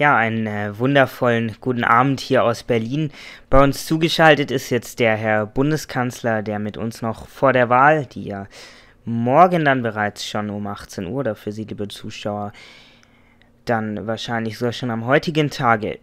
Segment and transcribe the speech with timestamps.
[0.00, 3.12] Ja, einen äh, wundervollen guten Abend hier aus Berlin.
[3.50, 8.06] Bei uns zugeschaltet ist jetzt der Herr Bundeskanzler, der mit uns noch vor der Wahl,
[8.06, 8.46] die ja
[9.04, 12.54] morgen dann bereits schon um 18 Uhr, oder für Sie, liebe Zuschauer,
[13.66, 15.98] dann wahrscheinlich sogar schon am heutigen Tage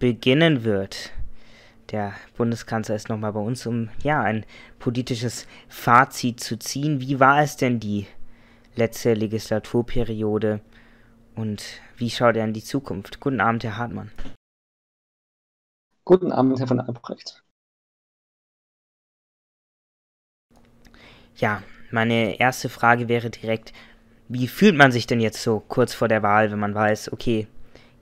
[0.00, 1.12] beginnen wird.
[1.92, 4.44] Der Bundeskanzler ist nochmal bei uns, um ja ein
[4.80, 7.00] politisches Fazit zu ziehen.
[7.00, 8.08] Wie war es denn die
[8.74, 10.60] letzte Legislaturperiode?
[11.34, 13.20] Und wie schaut er in die Zukunft?
[13.20, 14.10] Guten Abend, Herr Hartmann.
[16.04, 17.42] Guten Abend, Herr von Albrecht.
[21.36, 23.72] Ja, meine erste Frage wäre direkt,
[24.28, 27.46] wie fühlt man sich denn jetzt so kurz vor der Wahl, wenn man weiß, okay,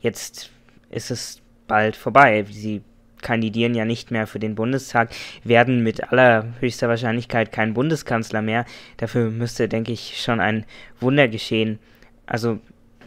[0.01, 0.51] jetzt
[0.91, 2.45] ist es bald vorbei.
[2.51, 2.83] Sie
[3.23, 5.11] kandidieren ja nicht mehr für den Bundestag,
[5.45, 8.65] werden mit allerhöchster Wahrscheinlichkeit kein Bundeskanzler mehr.
[8.97, 10.65] Dafür müsste, denke ich, schon ein
[11.01, 11.79] Wunder geschehen.
[12.27, 12.59] Also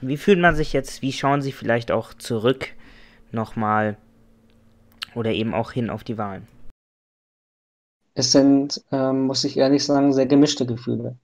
[0.08, 1.02] wie fühlt man sich jetzt?
[1.02, 2.70] Wie schauen Sie vielleicht auch zurück
[3.32, 3.98] nochmal
[5.16, 6.48] oder eben auch hin auf die Wahlen?
[8.16, 11.18] Es sind, ähm, muss ich ehrlich sagen, sehr gemischte Gefühle.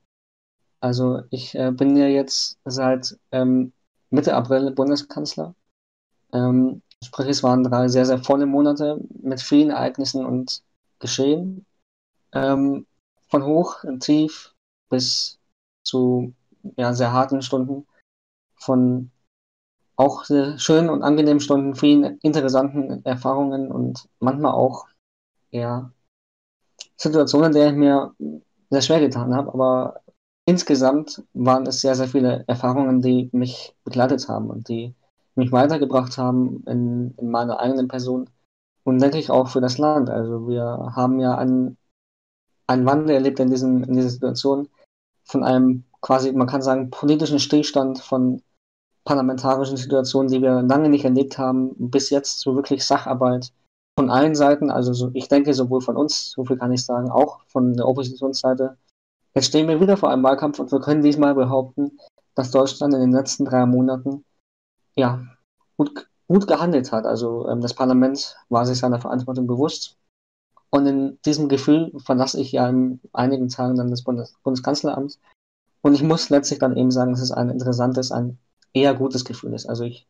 [0.79, 3.73] Also ich äh, bin ja jetzt seit ähm,
[4.09, 5.53] Mitte April Bundeskanzler.
[6.33, 10.63] Ähm, sprich, es waren drei sehr, sehr volle Monate mit vielen Ereignissen und
[10.99, 11.65] Geschehen.
[12.33, 12.85] Ähm,
[13.27, 14.53] von hoch, tief
[14.89, 15.39] bis
[15.83, 16.33] zu
[16.77, 17.85] ja, sehr harten Stunden
[18.59, 19.11] von
[19.95, 24.87] auch schönen und angenehmen Stunden, vielen interessanten Erfahrungen und manchmal auch
[25.51, 25.91] ja,
[26.95, 28.13] Situationen, in denen ich mir
[28.69, 29.53] sehr schwer getan habe.
[29.53, 30.01] Aber
[30.45, 34.95] insgesamt waren es sehr, sehr viele Erfahrungen, die mich begleitet haben und die
[35.35, 38.29] mich weitergebracht haben in, in meiner eigenen Person
[38.83, 40.09] und denke ich auch für das Land.
[40.09, 41.77] Also wir haben ja einen,
[42.67, 44.69] einen Wandel erlebt in, diesen, in dieser Situation
[45.23, 48.41] von einem quasi, man kann sagen, politischen Stillstand von
[49.09, 53.51] parlamentarischen Situationen, die wir lange nicht erlebt haben, bis jetzt so wirklich Sacharbeit
[53.97, 57.09] von allen Seiten, also so, ich denke sowohl von uns, so viel kann ich sagen,
[57.09, 58.77] auch von der Oppositionsseite.
[59.33, 61.97] Jetzt stehen wir wieder vor einem Wahlkampf und wir können diesmal behaupten,
[62.35, 64.25] dass Deutschland in den letzten drei Monaten
[64.95, 65.25] ja
[65.75, 67.07] gut, gut gehandelt hat.
[67.07, 69.97] Also ähm, das Parlament war sich seiner Verantwortung bewusst.
[70.69, 75.17] Und in diesem Gefühl verlasse ich ja in einigen Tagen dann das Bundes Bundeskanzleramt.
[75.81, 78.37] Und ich muss letztlich dann eben sagen, es ein interessantes, ein
[78.73, 79.67] eher gutes Gefühl ist.
[79.67, 80.07] Also ich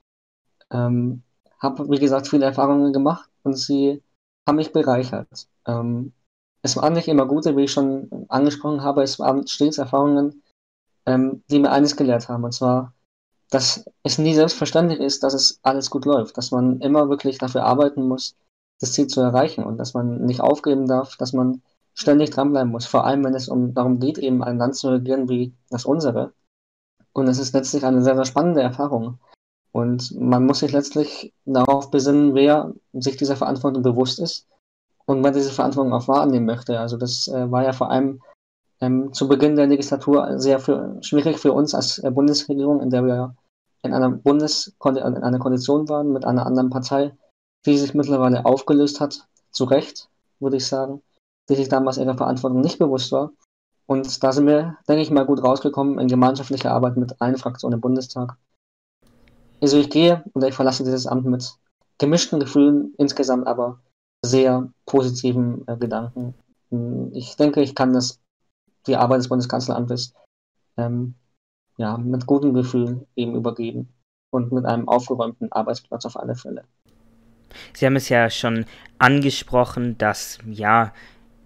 [0.71, 1.23] ähm,
[1.59, 4.01] habe, wie gesagt, viele Erfahrungen gemacht und sie
[4.47, 5.47] haben mich bereichert.
[5.65, 6.13] Ähm,
[6.61, 10.43] es waren nicht immer gute, wie ich schon angesprochen habe, es waren stets Erfahrungen,
[11.05, 12.93] ähm, die mir eines gelehrt haben, und zwar,
[13.49, 17.63] dass es nie selbstverständlich ist, dass es alles gut läuft, dass man immer wirklich dafür
[17.63, 18.35] arbeiten muss,
[18.79, 19.63] das Ziel zu erreichen.
[19.63, 21.61] Und dass man nicht aufgeben darf, dass man
[21.93, 25.29] ständig dranbleiben muss, vor allem wenn es um darum geht, eben ein Land zu regieren
[25.29, 26.31] wie das unsere,
[27.13, 29.19] und es ist letztlich eine sehr, sehr spannende Erfahrung.
[29.71, 34.47] Und man muss sich letztlich darauf besinnen, wer sich dieser Verantwortung bewusst ist
[35.05, 36.79] und wer diese Verantwortung auch wahrnehmen möchte.
[36.79, 38.21] Also das äh, war ja vor allem
[38.81, 43.05] ähm, zu Beginn der Legislatur sehr für, schwierig für uns als äh, Bundesregierung, in der
[43.05, 43.35] wir
[43.83, 47.15] in einer Bundes in einer Koalition waren mit einer anderen Partei,
[47.65, 50.09] die sich mittlerweile aufgelöst hat, zu Recht,
[50.39, 51.01] würde ich sagen,
[51.49, 53.31] die sich damals ihrer Verantwortung nicht bewusst war
[53.89, 57.77] und da sind wir, denke ich mal, gut rausgekommen in gemeinschaftlicher Arbeit mit allen Fraktionen
[57.77, 58.37] im Bundestag.
[59.61, 61.55] Also ich gehe oder ich verlasse dieses Amt mit
[61.97, 63.79] gemischten Gefühlen, insgesamt aber
[64.23, 66.35] sehr positiven äh, Gedanken.
[67.13, 68.19] Ich denke, ich kann das,
[68.85, 70.13] die Arbeit des Bundeskanzleramtes
[70.77, 71.15] ähm,
[71.77, 73.89] ja, mit guten Gefühlen eben übergeben
[74.29, 76.63] und mit einem aufgeräumten Arbeitsplatz auf alle Fälle.
[77.73, 78.65] Sie haben es ja schon
[78.99, 80.93] angesprochen, dass ja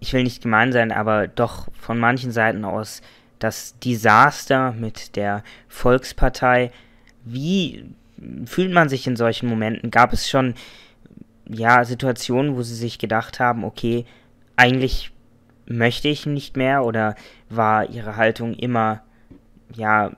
[0.00, 3.02] ich will nicht gemein sein, aber doch von manchen Seiten aus
[3.38, 6.70] das Desaster mit der Volkspartei.
[7.24, 7.86] Wie
[8.46, 9.90] fühlt man sich in solchen Momenten?
[9.90, 10.54] Gab es schon
[11.48, 14.04] ja Situationen, wo sie sich gedacht haben, okay,
[14.56, 15.10] eigentlich
[15.66, 17.14] möchte ich nicht mehr oder
[17.48, 19.02] war ihre Haltung immer
[19.74, 20.12] ja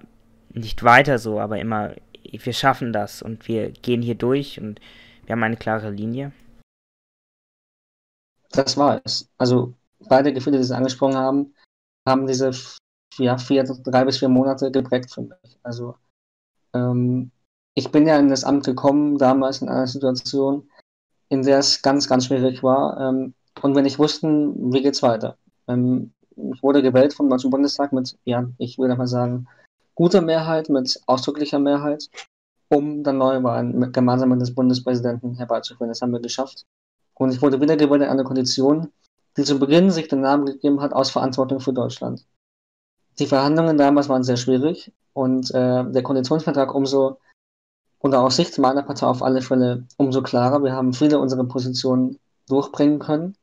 [0.52, 1.92] nicht weiter so, aber immer
[2.30, 4.80] wir schaffen das und wir gehen hier durch und
[5.24, 6.32] wir haben eine klare Linie?
[8.52, 9.28] Das war es.
[9.38, 9.74] Also
[10.08, 11.54] beide Gefühle, die Sie angesprochen haben,
[12.06, 12.50] haben diese
[13.18, 15.58] ja, vier, drei bis vier Monate geprägt für mich.
[15.62, 15.96] Also
[16.74, 17.30] ähm,
[17.74, 20.68] ich bin ja in das Amt gekommen, damals in einer Situation,
[21.28, 22.98] in der es ganz, ganz schwierig war.
[23.00, 25.36] Ähm, und wenn ich wussten, wie geht's weiter?
[25.68, 29.48] Ähm, ich wurde gewählt vom Deutschen Bundestag mit, ja, ich würde mal sagen,
[29.94, 32.08] guter Mehrheit, mit ausdrücklicher Mehrheit,
[32.68, 35.88] um dann Neuwahlen mit, gemeinsam mit dem Bundespräsidenten herbeizuführen.
[35.88, 36.66] Das haben wir geschafft.
[37.18, 38.92] Und ich wurde wiedergewählt in einer Kondition,
[39.36, 42.24] die zu Beginn sich den Namen gegeben hat aus Verantwortung für Deutschland.
[43.18, 47.18] Die Verhandlungen damals waren sehr schwierig und äh, der Koalitionsvertrag umso
[48.00, 50.62] oder aus Sicht meiner Partei auf alle Fälle umso klarer.
[50.62, 52.18] Wir haben viele unserer Positionen
[52.48, 53.36] durchbringen können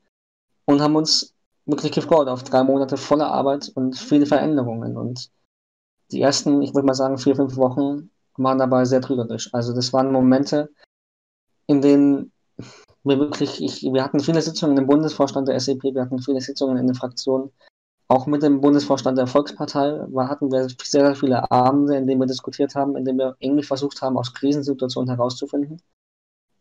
[0.65, 1.33] und haben uns
[1.65, 4.95] wirklich gefreut auf drei Monate voller Arbeit und viele Veränderungen.
[4.97, 5.31] Und
[6.11, 9.53] die ersten, ich würde mal sagen, vier, fünf Wochen waren dabei sehr trügerisch.
[9.53, 10.69] Also das waren Momente,
[11.67, 12.31] in denen
[13.03, 16.77] wir wirklich, ich, wir hatten viele Sitzungen im Bundesvorstand der SEP, wir hatten viele Sitzungen
[16.77, 17.51] in den Fraktionen.
[18.07, 22.21] Auch mit dem Bundesvorstand der Volkspartei war, hatten wir sehr, sehr viele Abende, in denen
[22.21, 25.81] wir diskutiert haben, in denen wir irgendwie versucht haben, aus Krisensituationen herauszufinden.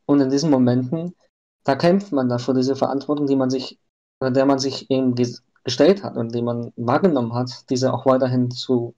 [0.07, 1.15] Und in diesen Momenten,
[1.65, 3.79] da kämpft man dafür diese Verantwortung, die man sich,
[4.21, 5.15] der man sich eben
[5.65, 8.95] gestellt hat und die man wahrgenommen hat, diese auch weiterhin zu,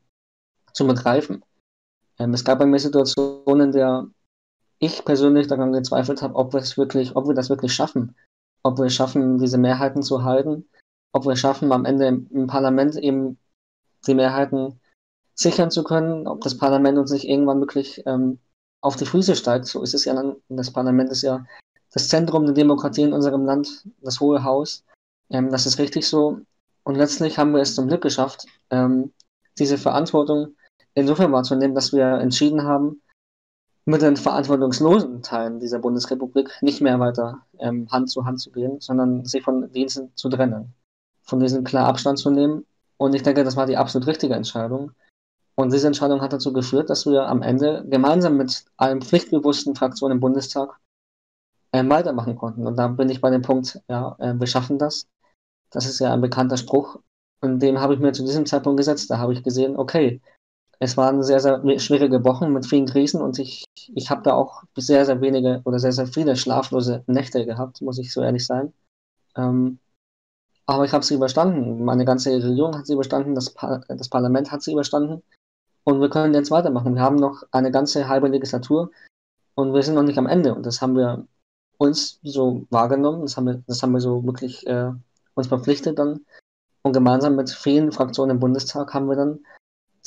[0.72, 1.44] zu begreifen.
[2.18, 4.06] Ähm, es gab bei mir Situationen, in der
[4.84, 8.14] ich persönlich daran gezweifelt habe, ob wir es ob wir das wirklich schaffen.
[8.62, 10.68] Ob wir es schaffen, diese Mehrheiten zu halten,
[11.12, 13.38] ob wir es schaffen, am Ende im, im Parlament eben
[14.06, 14.80] die Mehrheiten
[15.34, 18.38] sichern zu können, ob das Parlament uns nicht irgendwann wirklich ähm,
[18.80, 19.66] auf die Füße steigt.
[19.66, 20.36] So ist es ja dann.
[20.48, 21.44] Das Parlament ist ja
[21.92, 24.84] das Zentrum der Demokratie in unserem Land, das Hohe Haus.
[25.30, 26.40] Ähm, das ist richtig so.
[26.84, 29.12] Und letztlich haben wir es zum Glück geschafft, ähm,
[29.58, 30.54] diese Verantwortung
[30.94, 33.00] insofern wahrzunehmen, dass wir entschieden haben,
[33.86, 38.80] mit den verantwortungslosen Teilen dieser Bundesrepublik nicht mehr weiter ähm, Hand zu Hand zu gehen,
[38.80, 40.74] sondern sich von Diensten zu trennen,
[41.22, 42.64] von diesen klar Abstand zu nehmen.
[42.96, 44.92] Und ich denke, das war die absolut richtige Entscheidung.
[45.56, 50.16] Und diese Entscheidung hat dazu geführt, dass wir am Ende gemeinsam mit allen pflichtbewussten Fraktionen
[50.16, 50.80] im Bundestag
[51.72, 52.66] äh, weitermachen konnten.
[52.66, 55.06] Und da bin ich bei dem Punkt, ja, äh, wir schaffen das.
[55.70, 56.98] Das ist ja ein bekannter Spruch.
[57.40, 59.10] Und den habe ich mir zu diesem Zeitpunkt gesetzt.
[59.10, 60.20] Da habe ich gesehen, okay,
[60.80, 64.64] es waren sehr, sehr schwierige Wochen mit vielen Krisen und ich, ich habe da auch
[64.76, 68.72] sehr, sehr wenige oder sehr, sehr viele schlaflose Nächte gehabt, muss ich so ehrlich sein.
[69.36, 69.78] Ähm,
[70.66, 71.84] aber ich habe sie überstanden.
[71.84, 75.22] Meine ganze Regierung hat sie überstanden, das, pa das Parlament hat sie überstanden
[75.84, 76.94] und wir können jetzt weitermachen.
[76.94, 78.90] Wir haben noch eine ganze halbe Legislatur
[79.54, 81.26] und wir sind noch nicht am Ende und das haben wir
[81.78, 84.92] uns so wahrgenommen, das haben wir, das haben wir so wirklich äh,
[85.34, 86.24] uns verpflichtet dann
[86.82, 89.44] und gemeinsam mit vielen Fraktionen im Bundestag haben wir dann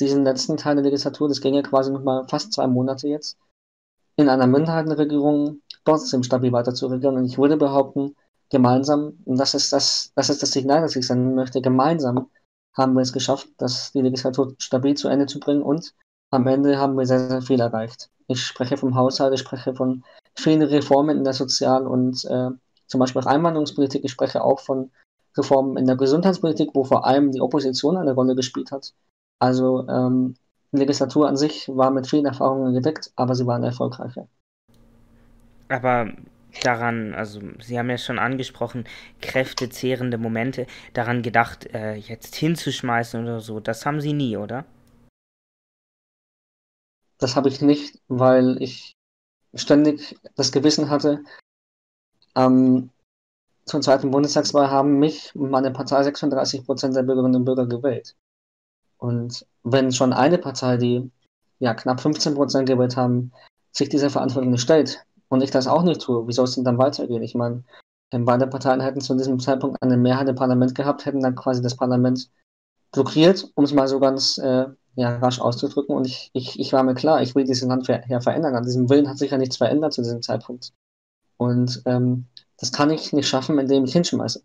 [0.00, 3.38] diesen letzten Teil der Legislatur, das ging ja quasi noch mal fast zwei Monate jetzt,
[4.16, 7.16] in einer Minderheitenregierung trotzdem stabil weiter zu regieren.
[7.16, 8.14] Und ich würde behaupten,
[8.50, 12.30] gemeinsam, und das ist das, das ist das Signal, das ich senden möchte, gemeinsam
[12.76, 15.94] haben wir es geschafft, das, die Legislatur stabil zu Ende zu bringen und
[16.30, 18.10] am Ende haben wir sehr, sehr viel erreicht.
[18.26, 20.04] Ich spreche vom Haushalt, ich spreche von
[20.36, 22.50] vielen Reformen in der Sozial- und äh,
[22.86, 24.90] zum Beispiel auch Einwanderungspolitik, ich spreche auch von
[25.36, 28.92] Reformen in der Gesundheitspolitik, wo vor allem die Opposition eine Rolle gespielt hat.
[29.38, 30.34] Also ähm,
[30.72, 34.28] die Legislatur an sich war mit vielen Erfahrungen gedeckt, aber sie waren erfolgreicher.
[35.68, 36.12] Aber
[36.62, 38.84] daran, also Sie haben ja schon angesprochen,
[39.20, 44.64] kräftezehrende Momente, daran gedacht, äh, jetzt hinzuschmeißen oder so, das haben Sie nie, oder?
[47.18, 48.94] Das habe ich nicht, weil ich
[49.54, 51.22] ständig das Gewissen hatte,
[52.36, 52.90] ähm,
[53.64, 58.16] zur zweiten Bundestagswahl haben mich und meine Partei 36 Prozent der Bürgerinnen und Bürger gewählt.
[58.98, 61.10] Und wenn schon eine Partei, die
[61.60, 63.32] ja knapp 15 Prozent gewählt haben,
[63.72, 66.64] sich dieser Verantwortung nicht stellt und ich das auch nicht tue, wie soll es denn
[66.64, 67.22] dann weitergehen?
[67.22, 67.62] Ich meine,
[68.10, 71.76] beide Parteien hätten zu diesem Zeitpunkt eine Mehrheit im Parlament gehabt, hätten dann quasi das
[71.76, 72.30] Parlament
[72.92, 74.66] blockiert, um es mal so ganz äh,
[74.96, 75.94] ja, rasch auszudrücken.
[75.94, 78.56] Und ich, ich, ich war mir klar, ich will dieses Land ja, verändern.
[78.56, 80.72] An diesem Willen hat sich ja nichts verändert zu diesem Zeitpunkt.
[81.36, 82.26] Und ähm,
[82.58, 84.42] das kann ich nicht schaffen, indem ich hinschmeiße.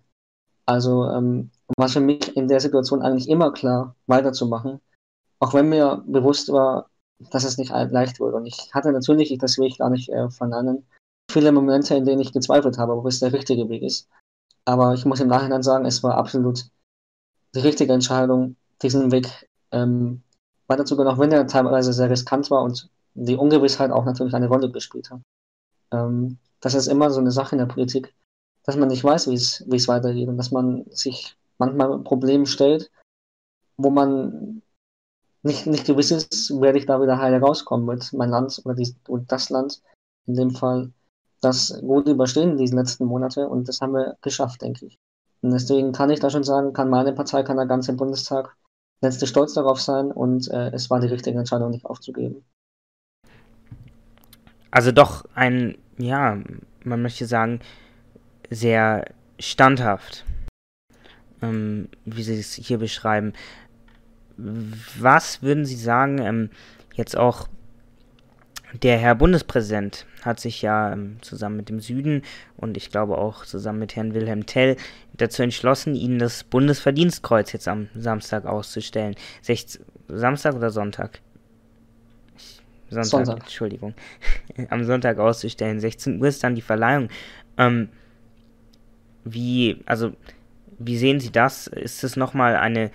[0.66, 4.80] Also ähm, war für mich in der Situation eigentlich immer klar, weiterzumachen.
[5.40, 6.90] Auch wenn mir bewusst war,
[7.32, 8.34] dass es nicht leicht wird.
[8.34, 10.86] Und ich hatte natürlich, das will ich gar nicht äh, verneinen,
[11.30, 14.08] viele Momente, in denen ich gezweifelt habe, ob es der richtige Weg ist.
[14.66, 16.66] Aber ich muss im Nachhinein sagen, es war absolut
[17.56, 19.28] die richtige Entscheidung, diesen Weg
[19.72, 20.24] ähm,
[20.68, 24.72] weiterzugehen, auch wenn er teilweise sehr riskant war und die Ungewissheit auch natürlich eine Rolle
[24.72, 25.22] gespielt hat.
[25.92, 28.14] Ähm, das ist immer so eine Sache in der Politik,
[28.64, 32.92] dass man nicht weiß, wie es weitergeht und dass man sich manchmal Probleme stellt,
[33.78, 34.62] wo man
[35.44, 38.96] nicht, nicht gewiss ist, werde ich da wieder heil rauskommen mit mein Land oder, die,
[39.08, 39.82] oder das Land,
[40.26, 40.92] in dem Fall,
[41.42, 44.98] das gut überstehen diese letzten Monate und das haben wir geschafft, denke ich.
[45.42, 48.56] Und deswegen kann ich da schon sagen, kann meine Partei, kann der ganze Bundestag
[49.02, 52.46] letztlich stolz darauf sein und äh, es war die richtige Entscheidung, nicht aufzugeben.
[54.72, 56.38] Also doch ein, ja,
[56.86, 57.60] man möchte sagen,
[58.50, 59.06] sehr
[59.38, 60.24] standhaft
[61.44, 63.34] ähm, wie Sie es hier beschreiben.
[64.38, 66.50] Was würden Sie sagen, ähm,
[66.96, 67.48] jetzt auch
[68.82, 72.24] der Herr Bundespräsident hat sich ja ähm, zusammen mit dem Süden
[72.58, 74.78] und ich glaube auch zusammen mit Herrn Wilhelm Tell
[75.14, 79.16] dazu entschlossen, Ihnen das Bundesverdienstkreuz jetzt am Samstag auszustellen.
[79.42, 79.68] Sech
[80.08, 81.20] Samstag oder Sonntag?
[82.90, 83.40] Sonntag, Sonntag.
[83.42, 83.94] Entschuldigung,
[84.70, 85.80] am Sonntag auszustellen.
[85.80, 87.10] 16 Uhr ist dann die Verleihung.
[87.58, 87.90] Ähm,
[89.24, 90.14] wie, also,
[90.80, 91.68] wie sehen Sie das?
[91.68, 92.92] Ist es nochmal eine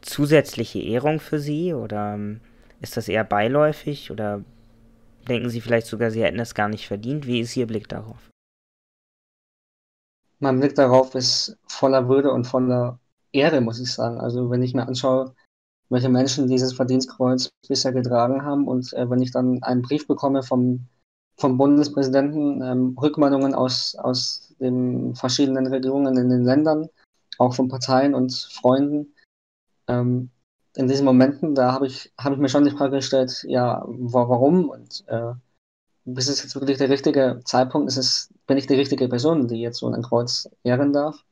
[0.00, 2.40] zusätzliche Ehrung für Sie oder ähm,
[2.80, 4.42] ist das eher beiläufig oder
[5.28, 7.26] denken Sie vielleicht sogar, Sie hätten es gar nicht verdient?
[7.26, 8.30] Wie ist Ihr Blick darauf?
[10.40, 12.98] Mein Blick darauf ist voller Würde und voller
[13.30, 14.18] Ehre, muss ich sagen.
[14.18, 15.34] Also wenn ich mir anschaue,
[15.88, 20.42] welche Menschen dieses Verdienstkreuz bisher getragen haben und äh, wenn ich dann einen Brief bekomme
[20.42, 20.86] vom,
[21.36, 26.88] vom Bundespräsidenten, ähm, Rückmeldungen aus, aus den verschiedenen Regierungen in den Ländern,
[27.42, 29.14] auch von Parteien und Freunden,
[29.88, 30.30] ähm,
[30.74, 34.70] in diesen Momenten, da habe ich, hab ich mir schon die Frage gestellt, ja, warum
[34.70, 35.34] und äh,
[36.04, 39.60] bis es jetzt wirklich der richtige Zeitpunkt ist, es, bin ich die richtige Person, die
[39.60, 41.24] jetzt so ein Kreuz ehren darf.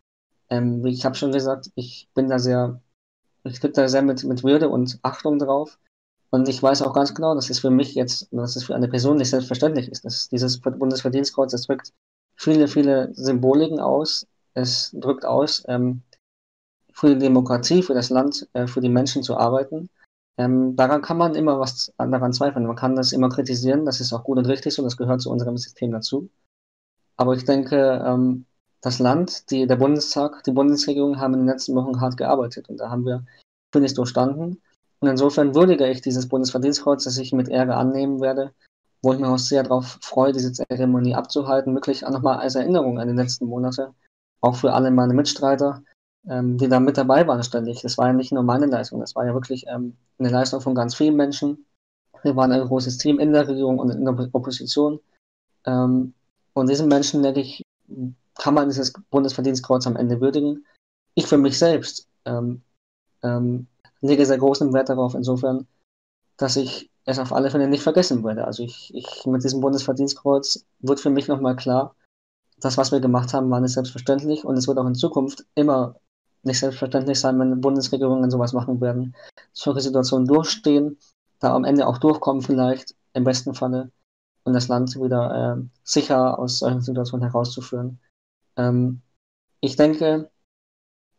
[0.48, 2.80] Ähm, ich habe schon gesagt, ich bin da sehr,
[3.44, 5.78] ich bin da sehr mit, mit Würde und Achtung drauf.
[6.30, 8.88] Und ich weiß auch ganz genau, dass es für mich jetzt, dass es für eine
[8.88, 10.04] Person nicht selbstverständlich ist.
[10.04, 11.92] Dass dieses Bundesverdienstkreuz, das drückt
[12.36, 14.26] viele, viele Symboliken aus.
[14.54, 16.02] Es drückt aus, ähm,
[16.92, 19.88] für die Demokratie, für das Land, äh, für die Menschen zu arbeiten.
[20.38, 22.66] Ähm, daran kann man immer was daran zweifeln.
[22.66, 25.30] Man kann das immer kritisieren, das ist auch gut und richtig so, das gehört zu
[25.30, 26.28] unserem System dazu.
[27.16, 28.46] Aber ich denke, ähm,
[28.80, 32.78] das Land, die, der Bundestag, die Bundesregierung haben in den letzten Wochen hart gearbeitet und
[32.78, 33.24] da haben wir
[33.72, 34.60] vieles durchstanden.
[35.00, 38.52] Und insofern würdige ich dieses Bundesverdienstkreuz, das ich mit Ehre annehmen werde,
[39.02, 42.98] wo ich mich auch sehr darauf freue, diese Zeremonie abzuhalten, wirklich auch nochmal als Erinnerung
[42.98, 43.94] an die letzten Monate,
[44.40, 45.82] auch für alle meine Mitstreiter,
[46.28, 47.82] ähm, die da mit dabei waren ständig.
[47.82, 50.74] Das war ja nicht nur meine Leistung, das war ja wirklich ähm, eine Leistung von
[50.74, 51.66] ganz vielen Menschen.
[52.22, 55.00] Wir waren ein großes Team in der Regierung und in der Opposition.
[55.64, 56.14] Ähm,
[56.52, 57.62] und diesen Menschen, denke ich,
[58.34, 60.66] kann man dieses Bundesverdienstkreuz am Ende würdigen.
[61.14, 62.62] Ich für mich selbst ähm,
[63.22, 63.66] ähm,
[64.00, 65.66] lege sehr großen Wert darauf, insofern,
[66.36, 68.44] dass ich es auf alle Fälle nicht vergessen werde.
[68.44, 71.94] Also ich, ich mit diesem Bundesverdienstkreuz wird für mich nochmal klar,
[72.60, 75.96] das, was wir gemacht haben, war nicht selbstverständlich und es wird auch in Zukunft immer
[76.42, 79.14] nicht selbstverständlich sein, wenn Bundesregierungen sowas machen werden.
[79.52, 80.98] Solche Situationen durchstehen,
[81.38, 83.90] da am Ende auch durchkommen vielleicht, im besten Falle,
[84.44, 88.00] und das Land wieder äh, sicher aus solchen Situationen herauszuführen.
[88.56, 89.02] Ähm,
[89.60, 90.30] ich denke,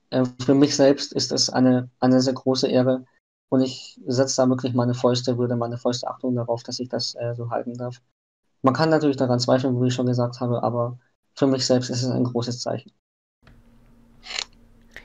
[0.09, 3.05] äh, für mich selbst ist es eine, eine sehr große Ehre
[3.49, 7.15] und ich setze da wirklich meine vollste Würde, meine vollste Achtung darauf, dass ich das
[7.15, 8.01] äh, so halten darf.
[8.63, 10.99] Man kann natürlich daran zweifeln, wie ich schon gesagt habe, aber
[11.35, 12.91] für mich selbst ist es ein großes Zeichen.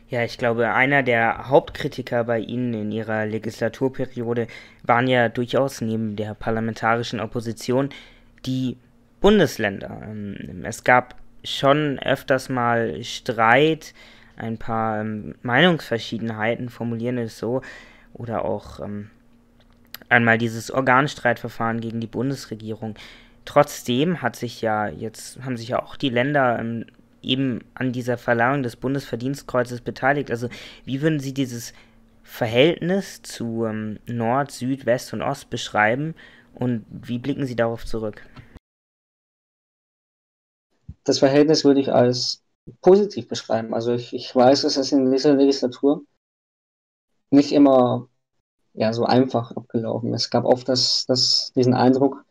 [0.08, 4.46] Ja, ich glaube, einer der Hauptkritiker bei Ihnen in Ihrer Legislaturperiode
[4.84, 7.90] waren ja durchaus neben der parlamentarischen Opposition
[8.44, 8.76] die
[9.20, 10.02] Bundesländer.
[10.04, 13.94] Ähm, es gab schon öfters mal Streit,
[14.36, 17.62] ein paar ähm, Meinungsverschiedenheiten, formulieren es so,
[18.12, 19.10] oder auch ähm,
[20.08, 22.94] einmal dieses Organstreitverfahren gegen die Bundesregierung.
[23.46, 26.62] Trotzdem hat sich ja jetzt haben sich ja auch die Länder
[27.22, 30.30] eben an dieser Verleihung des Bundesverdienstkreuzes beteiligt.
[30.30, 30.48] Also
[30.84, 31.72] wie würden Sie dieses
[32.22, 36.14] Verhältnis zu ähm, Nord, Süd, West und Ost beschreiben
[36.54, 38.26] und wie blicken Sie darauf zurück?
[41.04, 42.42] Das Verhältnis würde ich als
[42.82, 43.74] positiv beschreiben.
[43.74, 46.02] Also ich, ich weiß, dass es in dieser Legislatur
[47.30, 48.08] nicht immer
[48.74, 50.24] ja, so einfach abgelaufen ist.
[50.24, 52.25] Es gab oft das, das, diesen Eindruck,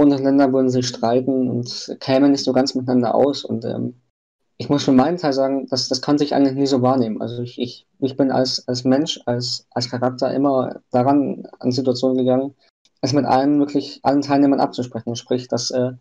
[0.00, 3.44] Bundesländer würden sich streiten und kämen nicht so ganz miteinander aus.
[3.44, 4.00] Und ähm,
[4.56, 7.20] ich muss für meinen Teil sagen, das, das kann sich eigentlich nie so wahrnehmen.
[7.20, 12.16] Also ich, ich, ich bin als, als Mensch, als, als Charakter immer daran an Situationen
[12.16, 12.54] gegangen,
[13.02, 15.16] es mit allen wirklich, allen Teilnehmern abzusprechen.
[15.16, 15.92] Sprich, dass äh,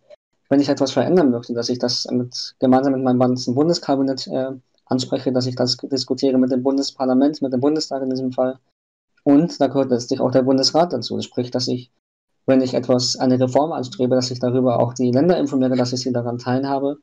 [0.47, 4.51] wenn ich etwas verändern möchte, dass ich das mit, gemeinsam mit meinem ganzen Bundeskabinett äh,
[4.85, 8.59] anspreche, dass ich das diskutiere mit dem Bundesparlament, mit dem Bundestag in diesem Fall.
[9.23, 11.19] Und da gehört letztlich auch der Bundesrat dazu.
[11.19, 11.91] Sprich, dass ich,
[12.49, 16.01] wenn ich etwas, eine Reform anstrebe, dass ich darüber auch die Länder informiere, dass ich
[16.01, 16.97] sie daran teilhabe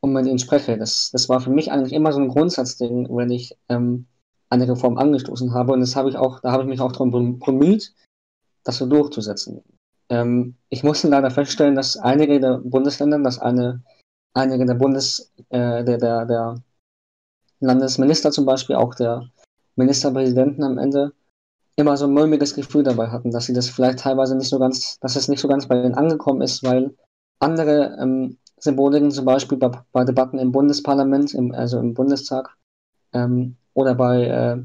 [0.00, 0.76] und mit ihnen spreche.
[0.76, 4.06] Das, das war für mich eigentlich immer so ein Grundsatzding, wenn ich ähm,
[4.50, 5.72] eine Reform angestoßen habe.
[5.72, 7.94] Und das habe ich auch, da habe ich mich auch darum bemüht,
[8.64, 9.62] das so durchzusetzen.
[10.10, 13.82] Ähm, ich musste leider feststellen, dass einige der Bundesländer, dass eine,
[14.34, 16.54] einige der Bundes, äh, der, der, der
[17.60, 19.30] Landesminister zum Beispiel, auch der
[19.76, 21.14] Ministerpräsidenten am Ende,
[21.76, 24.98] immer so ein mulmiges Gefühl dabei hatten, dass sie das vielleicht teilweise nicht so ganz,
[25.00, 26.94] dass es nicht so ganz bei ihnen angekommen ist, weil
[27.38, 32.56] andere ähm, Symboliken, zum Beispiel bei, bei Debatten im Bundesparlament, im, also im Bundestag,
[33.12, 34.62] ähm, oder bei äh,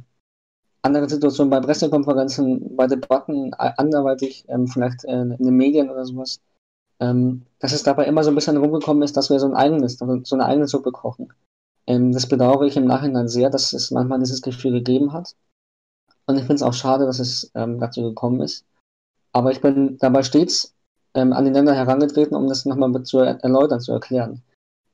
[0.82, 6.06] anderen Situationen, bei Pressekonferenzen, bei Debatten, äh, anderweitig, ähm, vielleicht äh, in den Medien oder
[6.06, 6.40] sowas,
[7.02, 9.98] ähm, dass es dabei immer so ein bisschen rumgekommen ist, dass wir so ein eigenes,
[9.98, 11.34] so eine eigene Suppe kochen.
[11.88, 15.36] Ähm, das bedauere ich im Nachhinein sehr, dass es manchmal dieses Gefühl gegeben hat.
[16.32, 18.66] Und ich finde es auch schade, dass es ähm, dazu gekommen ist.
[19.34, 20.74] Aber ich bin dabei stets
[21.14, 24.42] ähm, an die Länder herangetreten, um das nochmal zu erläutern, zu erklären.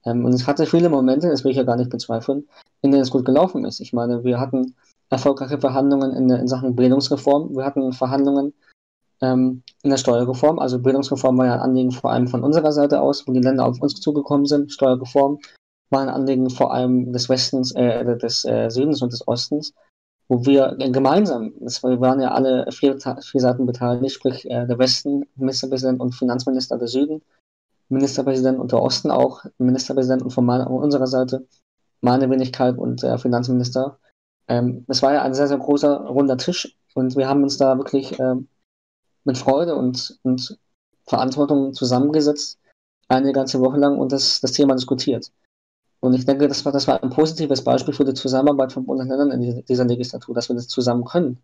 [0.03, 2.47] Ähm, und es hatte viele Momente, das will ich ja gar nicht bezweifeln,
[2.81, 3.79] in denen es gut gelaufen ist.
[3.81, 4.73] Ich meine, wir hatten
[5.09, 8.53] erfolgreiche Verhandlungen in, in Sachen Bildungsreform, wir hatten Verhandlungen
[9.21, 10.57] ähm, in der Steuerreform.
[10.57, 13.65] Also Bildungsreform war ja ein Anliegen vor allem von unserer Seite aus, wo die Länder
[13.65, 14.71] auf uns zugekommen sind.
[14.71, 15.37] Steuerreform
[15.91, 19.73] war ein Anliegen vor allem des Westens, äh, des äh, Südens und des Ostens,
[20.29, 24.77] wo wir gemeinsam, das, wir waren ja alle vier, vier Seiten beteiligt, sprich äh, der
[24.77, 27.21] Westen, Ministerpräsident und Finanzminister der Süden,
[27.89, 31.47] Ministerpräsident und der Osten auch, Ministerpräsident und von meiner, unserer Seite
[32.01, 33.97] meine Wenigkeit und der Finanzminister.
[34.49, 37.77] Ähm, es war ja ein sehr, sehr großer, runder Tisch und wir haben uns da
[37.77, 38.47] wirklich ähm,
[39.23, 40.57] mit Freude und, und
[41.05, 42.59] Verantwortung zusammengesetzt,
[43.07, 45.31] eine ganze Woche lang und das, das Thema diskutiert.
[45.99, 49.01] Und ich denke, das war, das war ein positives Beispiel für die Zusammenarbeit von Bund
[49.01, 51.39] und Ländern in dieser Legislatur, dass wir das zusammen können.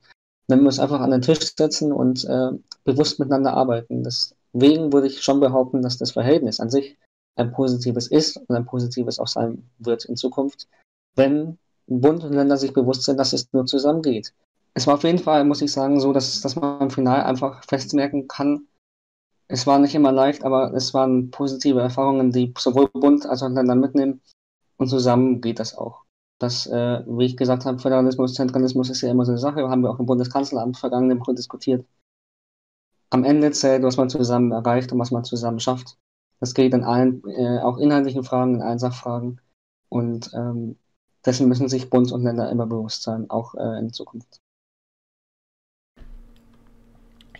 [0.47, 2.51] Wenn wir uns einfach an den Tisch setzen und äh,
[2.83, 4.03] bewusst miteinander arbeiten.
[4.03, 6.97] Deswegen würde ich schon behaupten, dass das Verhältnis an sich
[7.35, 10.67] ein positives ist und ein positives auch sein wird in Zukunft,
[11.15, 11.57] wenn
[11.87, 14.33] Bund und Länder sich bewusst sind, dass es nur zusammen geht
[14.73, 17.63] es war auf jeden Fall, muss ich sagen, so, dass, dass man im Final einfach
[17.65, 18.67] festmerken kann,
[19.47, 23.49] es war nicht immer leicht, aber es waren positive Erfahrungen, die sowohl Bund als auch
[23.49, 24.21] Länder mitnehmen
[24.83, 26.03] und zusammen geht das auch.
[26.39, 29.81] Das, äh, wie ich gesagt habe, Föderalismus, Zentralismus ist ja immer so eine Sache, haben
[29.81, 31.85] wir auch im Bundeskanzleramt vergangene Woche diskutiert.
[33.09, 35.97] Am Ende zählt, was man zusammen erreicht und was man zusammen schafft.
[36.39, 39.39] Das geht in allen, äh, auch inhaltlichen Fragen, in allen Sachfragen.
[39.87, 40.77] Und ähm,
[41.25, 44.41] dessen müssen sich Bund und Länder immer bewusst sein, auch äh, in Zukunft.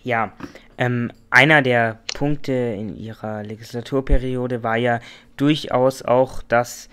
[0.02, 0.32] Ja,
[0.78, 5.00] ähm, einer der Punkte in ihrer Legislaturperiode war ja
[5.36, 6.88] durchaus auch das,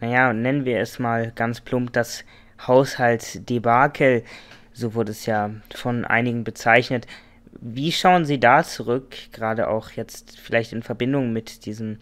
[0.00, 2.24] naja, nennen wir es mal ganz plump, das
[2.66, 4.24] Haushaltsdebakel,
[4.72, 7.06] so wurde es ja von einigen bezeichnet.
[7.60, 11.98] Wie schauen Sie da zurück, gerade auch jetzt vielleicht in Verbindung mit diesem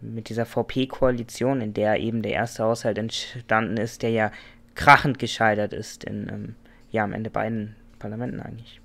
[0.00, 4.32] mit dieser VP-Koalition, in der eben der erste Haushalt entstanden ist, der ja
[4.74, 6.54] krachend gescheitert ist in ähm,
[6.90, 8.80] ja am Ende beiden Parlamenten eigentlich.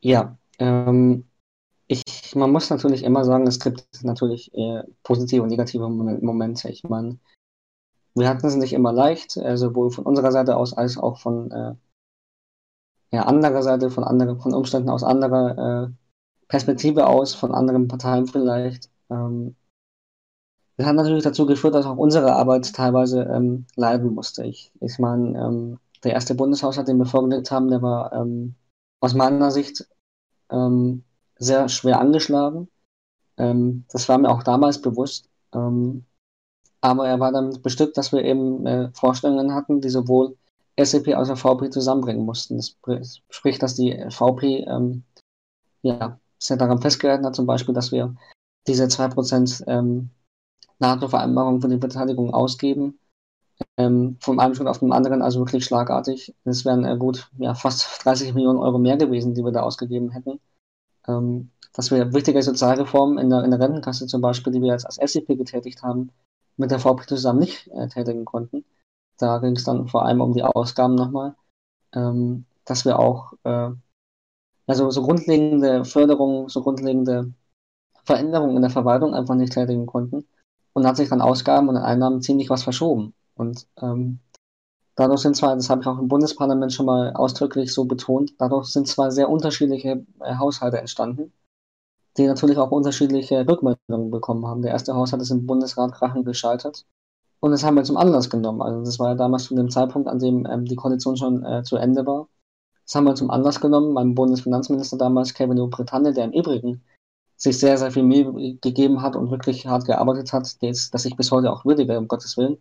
[0.00, 1.24] Ja, ähm,
[1.88, 6.68] ich, man muss natürlich immer sagen, es gibt natürlich äh, positive und negative Momente.
[6.68, 7.18] Ich meine,
[8.14, 11.50] wir hatten es nicht immer leicht, äh, sowohl von unserer Seite aus als auch von
[11.50, 11.74] äh,
[13.10, 15.90] ja, anderer Seite, von anderen, von Umständen aus anderer äh,
[16.48, 18.90] Perspektive aus, von anderen Parteien vielleicht.
[19.10, 19.56] Ähm,
[20.76, 24.44] das hat natürlich dazu geführt, dass auch unsere Arbeit teilweise ähm, leiden musste.
[24.44, 28.54] Ich, ich meine, ähm, der erste Bundeshaushalt, den wir vorgelegt haben, der war ähm,
[29.00, 29.88] aus meiner Sicht
[30.50, 31.02] ähm,
[31.38, 32.68] sehr schwer angeschlagen.
[33.36, 35.28] Ähm, das war mir auch damals bewusst.
[35.52, 36.04] Ähm,
[36.80, 40.36] aber er war dann bestückt, dass wir eben äh, Vorstellungen hatten, die sowohl
[40.80, 42.56] SAP als auch VP zusammenbringen mussten.
[42.56, 42.76] Das
[43.30, 45.04] spricht, dass die VP ähm,
[45.82, 48.14] ja, sehr daran festgehalten hat, zum Beispiel, dass wir
[48.66, 50.10] diese 2% ähm,
[50.78, 52.98] NATO-Vereinbarung für die Beteiligung ausgeben
[53.76, 56.34] ähm, von einem Schritt auf den anderen, also wirklich schlagartig.
[56.44, 60.10] Es wären äh, gut, ja, fast 30 Millionen Euro mehr gewesen, die wir da ausgegeben
[60.10, 60.40] hätten.
[61.08, 64.86] Ähm, dass wir wichtige Sozialreformen in der, in der Rentenkasse zum Beispiel, die wir jetzt
[64.86, 66.10] als SCP getätigt haben,
[66.56, 68.64] mit der VP zusammen nicht äh, tätigen konnten.
[69.18, 71.34] Da ging es dann vor allem um die Ausgaben nochmal,
[71.94, 73.70] ähm, dass wir auch äh,
[74.66, 77.32] also so grundlegende Förderungen, so grundlegende
[78.04, 80.26] Veränderungen in der Verwaltung einfach nicht tätigen konnten.
[80.74, 83.14] Und hat sich dann Ausgaben und Einnahmen ziemlich was verschoben.
[83.34, 84.20] Und ähm,
[84.98, 88.66] dadurch sind zwar, das habe ich auch im Bundesparlament schon mal ausdrücklich so betont, dadurch
[88.66, 91.32] sind zwar sehr unterschiedliche äh, Haushalte entstanden,
[92.16, 94.62] die natürlich auch unterschiedliche Rückmeldungen bekommen haben.
[94.62, 96.84] Der erste Haushalt ist im Bundesrat krachend gescheitert.
[97.40, 98.60] Und das haben wir zum Anlass genommen.
[98.60, 101.62] Also das war ja damals zu dem Zeitpunkt, an dem ähm, die Koalition schon äh,
[101.62, 102.26] zu Ende war.
[102.84, 103.92] Das haben wir zum Anlass genommen.
[103.92, 106.82] Mein Bundesfinanzminister damals, Kevin O'Brien, der im Übrigen
[107.36, 111.16] sich sehr, sehr viel Mühe gegeben hat und wirklich hart gearbeitet hat, das, das ich
[111.16, 112.58] bis heute auch würdige, um Gottes Willen,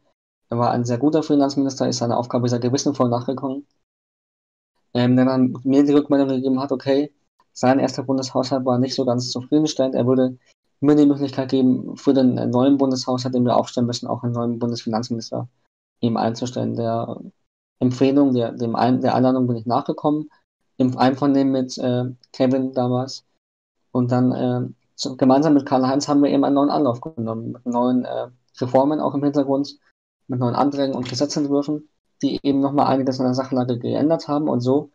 [0.49, 3.67] er war ein sehr guter Finanzminister, ist seiner Aufgabe sehr gewissenvoll nachgekommen.
[4.93, 7.13] Ähm, der dann mir die Rückmeldung gegeben hat, okay,
[7.53, 9.95] sein erster Bundeshaushalt war nicht so ganz zufriedenstellend.
[9.95, 10.37] Er würde
[10.79, 14.59] mir die Möglichkeit geben, für den neuen Bundeshaushalt, den wir aufstellen müssen, auch einen neuen
[14.59, 15.49] Bundesfinanzminister
[15.99, 16.75] ihm einzustellen.
[16.75, 17.19] Der
[17.79, 20.29] Empfehlung, der, dem Ein der Einladung bin ich nachgekommen,
[20.77, 23.25] im Einvernehmen mit äh, Kevin damals.
[23.91, 27.65] Und dann äh, so, gemeinsam mit Karl-Heinz haben wir eben einen neuen Anlauf genommen, mit
[27.65, 28.27] neuen äh,
[28.59, 29.77] Reformen auch im Hintergrund
[30.27, 31.89] mit neuen Anträgen und Gesetzentwürfen,
[32.21, 34.49] die eben nochmal einiges an der Sachlage geändert haben.
[34.49, 34.91] Und so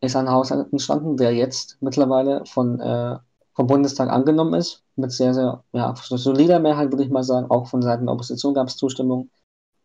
[0.00, 3.18] ist ein Haushalt entstanden, der jetzt mittlerweile von, äh,
[3.54, 7.50] vom Bundestag angenommen ist, mit sehr, sehr ja, solider Mehrheit, würde ich mal sagen.
[7.50, 9.30] Auch von Seiten der Opposition gab es Zustimmung.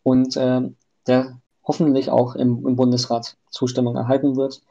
[0.03, 0.61] Und äh,
[1.07, 4.61] der hoffentlich auch im, im Bundesrat Zustimmung erhalten wird.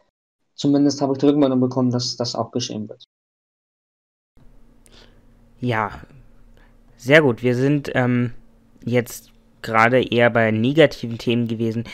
[0.55, 3.05] zumindest habe ich die Rückmeldung bekommen, dass das auch geschehen wird.
[5.61, 6.01] Ja,
[6.97, 7.43] sehr gut.
[7.43, 8.33] Wir sind ähm,
[8.85, 9.32] jetzt
[9.63, 11.85] gerade eher bei negativen Themen gewesen.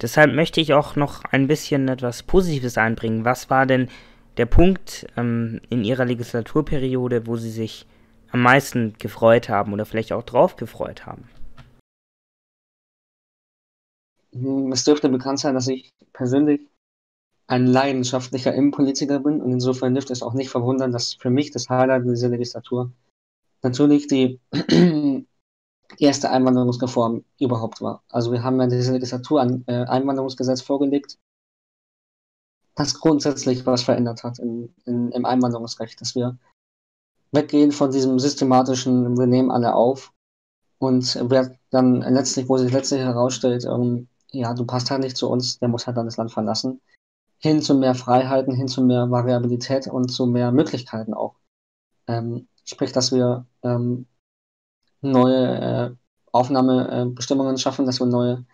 [0.00, 3.24] Deshalb möchte ich auch noch ein bisschen etwas Positives einbringen.
[3.24, 3.88] Was war denn
[4.36, 7.86] der Punkt ähm, in Ihrer Legislaturperiode, wo Sie sich
[8.30, 11.28] am meisten gefreut haben oder vielleicht auch drauf gefreut haben?
[14.32, 16.60] Hm, es dürfte bekannt sein, dass ich persönlich
[17.46, 21.68] ein leidenschaftlicher Innenpolitiker bin und insofern dürfte es auch nicht verwundern, dass für mich das
[21.68, 22.90] Highlight dieser Legislatur
[23.62, 24.40] natürlich die
[25.98, 28.02] erste Einwanderungsreform überhaupt war.
[28.08, 31.18] Also wir haben ja diese Legislatur ein äh, Einwanderungsgesetz vorgelegt,
[32.74, 36.38] das grundsätzlich was verändert hat in, in, im Einwanderungsrecht, dass wir
[37.32, 40.12] weggehen von diesem systematischen, wir nehmen alle auf
[40.78, 45.30] und wer dann letztlich, wo sich letztlich herausstellt, ähm, ja, du passt halt nicht zu
[45.30, 46.80] uns, der muss halt dann das Land verlassen,
[47.38, 51.36] hin zu mehr Freiheiten, hin zu mehr Variabilität und zu mehr Möglichkeiten auch.
[52.06, 54.06] Ähm, sprich, dass wir ähm,
[55.10, 55.90] neue äh,
[56.32, 58.44] Aufnahmebestimmungen schaffen, dass wir neue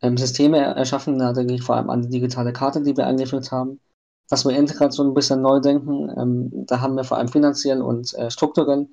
[0.00, 1.18] ähm, Systeme erschaffen.
[1.18, 3.80] Da denke ich vor allem an die digitale Karte, die wir eingeführt haben.
[4.28, 6.10] Dass wir Integration ein bisschen neu denken.
[6.16, 8.88] Ähm, da haben wir vor allem finanziell und äh, strukturell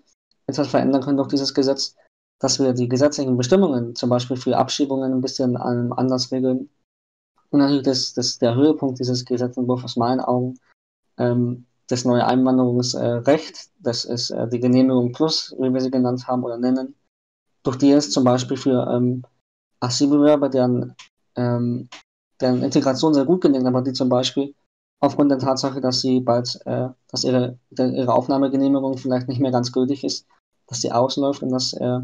[0.47, 1.95] etwas verändern können durch dieses Gesetz.
[2.39, 6.69] Dass wir die gesetzlichen Bestimmungen, zum Beispiel für Abschiebungen, ein bisschen anders regeln.
[7.49, 10.57] Und natürlich das, das, der Höhepunkt dieses Gesetzentwurfs aus meinen Augen,
[11.17, 16.43] ähm, das neue Einwanderungsrecht, das ist äh, die Genehmigung Plus, wie wir sie genannt haben
[16.43, 16.95] oder nennen,
[17.63, 19.23] durch die es zum Beispiel für ähm,
[19.79, 20.95] Asylbewerber, deren,
[21.35, 21.89] ähm,
[22.39, 24.53] deren Integration sehr gut gelingt, aber die zum Beispiel
[24.99, 29.51] aufgrund der Tatsache, dass sie bald, äh, dass ihre, der, ihre Aufnahmegenehmigung vielleicht nicht mehr
[29.51, 30.27] ganz gültig ist,
[30.67, 31.99] dass sie ausläuft und dass äh,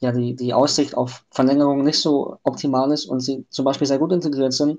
[0.00, 3.98] ja die, die Aussicht auf Verlängerung nicht so optimal ist und sie zum Beispiel sehr
[3.98, 4.78] gut integriert sind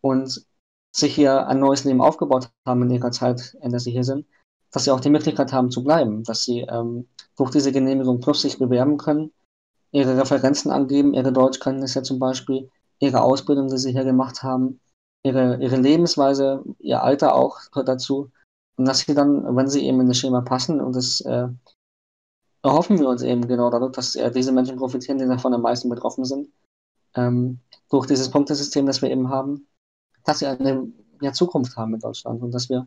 [0.00, 0.44] und
[0.92, 4.26] sich hier ein neues Leben aufgebaut haben in ihrer Zeit, in der sie hier sind,
[4.70, 8.42] dass sie auch die Möglichkeit haben zu bleiben, dass sie ähm, durch diese Genehmigung plus
[8.42, 9.32] sich bewerben können,
[9.90, 14.80] ihre Referenzen angeben, ihre Deutschkenntnisse zum Beispiel, ihre Ausbildung, die sie hier gemacht haben,
[15.22, 18.30] ihre, ihre Lebensweise, ihr Alter auch gehört dazu.
[18.76, 21.48] Und dass sie dann, wenn sie eben in das Schema passen, und das äh,
[22.62, 25.88] erhoffen wir uns eben genau dadurch, dass äh, diese Menschen profitieren, die davon am meisten
[25.88, 26.48] betroffen sind,
[27.14, 27.58] ähm,
[27.90, 29.66] durch dieses Punktesystem, das wir eben haben,
[30.24, 30.88] dass sie eine
[31.20, 32.86] ja, Zukunft haben in Deutschland und dass wir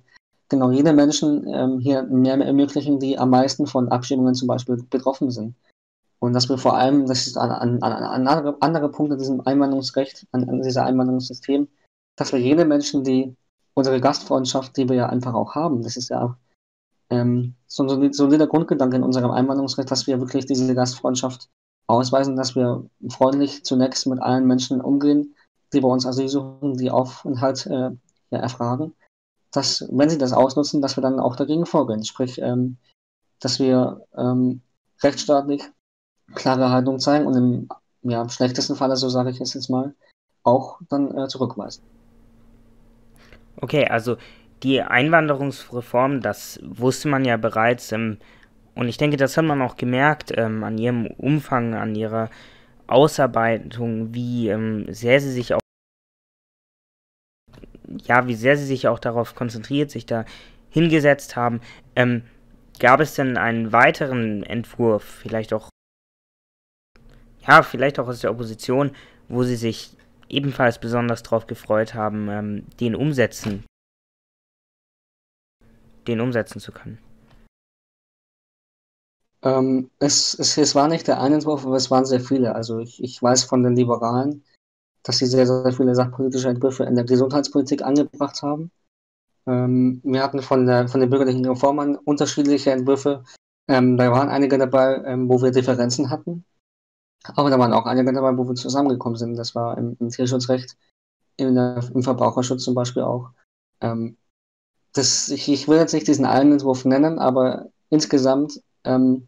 [0.50, 5.32] genau jene Menschen ähm, hier mehr ermöglichen, die am meisten von Abschiebungen zum Beispiel betroffen
[5.32, 5.56] sind.
[6.20, 9.42] Und dass wir vor allem, das ist ein, ein, ein andere, andere Punkt an diesem
[9.42, 11.68] Einwanderungsrecht, an, an dieser Einwanderungssystem,
[12.16, 13.36] dass wir jene Menschen, die
[13.74, 16.38] unsere Gastfreundschaft, die wir ja einfach auch haben, das ist ja
[17.10, 21.50] ähm, so, so, so der Grundgedanke in unserem Einwanderungsrecht, dass wir wirklich diese Gastfreundschaft
[21.88, 25.35] ausweisen, dass wir freundlich zunächst mit allen Menschen umgehen,
[25.74, 27.92] die bei uns Asyl suchen, die Aufenthalt äh,
[28.32, 28.94] ja, erfragen,
[29.52, 32.04] dass, wenn sie das ausnutzen, dass wir dann auch dagegen vorgehen.
[32.04, 32.78] Sprich, ähm,
[33.40, 34.62] dass wir ähm,
[35.02, 35.64] rechtsstaatlich
[36.34, 37.70] klare Haltung zeigen und im
[38.02, 39.94] ja, schlechtesten Falle, so sage ich es jetzt mal,
[40.44, 41.84] auch dann äh, zurückweisen.
[43.62, 44.18] Okay, also
[44.64, 48.18] die Einwanderungsreform, das wusste man ja bereits, ähm,
[48.76, 52.30] und ich denke, das hat man auch gemerkt ähm, an ihrem Umfang, an ihrer
[52.88, 55.60] Ausarbeitung, wie ähm, sehr sie sich auch
[58.04, 60.26] ja, wie sehr sie sich auch darauf konzentriert, sich da
[60.70, 61.62] hingesetzt haben.
[61.96, 62.24] Ähm,
[62.80, 65.70] gab es denn einen weiteren Entwurf, vielleicht auch,
[67.48, 68.92] ja, vielleicht auch aus der Opposition,
[69.28, 69.96] wo sie sich
[70.30, 73.64] ebenfalls besonders darauf gefreut haben, ähm, den umsetzen,
[76.08, 77.00] den umsetzen zu können?
[79.46, 82.56] Ähm, es, es, es war nicht der eine Entwurf, aber es waren sehr viele.
[82.56, 84.44] Also ich, ich weiß von den Liberalen,
[85.04, 88.72] dass sie sehr, sehr viele sachpolitische Entwürfe in der Gesundheitspolitik angebracht haben.
[89.46, 93.24] Ähm, wir hatten von, der, von den bürgerlichen Reformern unterschiedliche Entwürfe.
[93.68, 96.44] Ähm, da waren einige dabei, ähm, wo wir Differenzen hatten.
[97.36, 99.36] Aber da waren auch einige dabei, wo wir zusammengekommen sind.
[99.36, 100.76] Das war im, im Tierschutzrecht,
[101.40, 103.30] der, im Verbraucherschutz zum Beispiel auch.
[103.82, 104.18] Ähm,
[104.94, 109.28] das, ich, ich will jetzt nicht diesen einen Entwurf nennen, aber insgesamt ähm,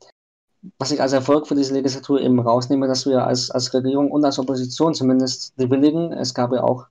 [0.79, 4.25] was ich als Erfolg für diese Legislatur eben rausnehme, dass wir als, als Regierung und
[4.25, 6.11] als Opposition zumindest die billigen.
[6.13, 6.87] Es gab ja auch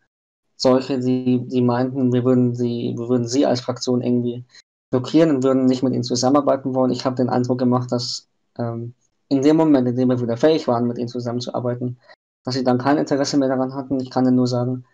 [0.57, 4.45] solche, die, die meinten, wir würden, sie, wir würden sie als Fraktion irgendwie
[4.91, 6.93] blockieren und würden nicht mit ihnen zusammenarbeiten wollen.
[6.93, 8.95] Ich habe den Eindruck gemacht, dass ähm,
[9.29, 11.99] in dem Moment, in dem wir wieder fähig waren, mit ihnen zusammenzuarbeiten,
[12.45, 14.01] dass sie dann kein Interesse mehr daran hatten.
[14.01, 14.85] Ich kann Ihnen nur sagen,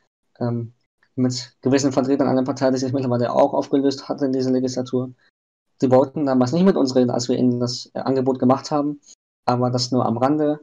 [0.41, 0.73] ähm,
[1.15, 5.13] mit gewissen Vertretern einer Partei, die sich mittlerweile auch aufgelöst hat in dieser Legislatur,
[5.81, 9.01] Sie wollten damals nicht mit uns reden, als wir ihnen das äh, Angebot gemacht haben,
[9.45, 10.61] aber das nur am Rande.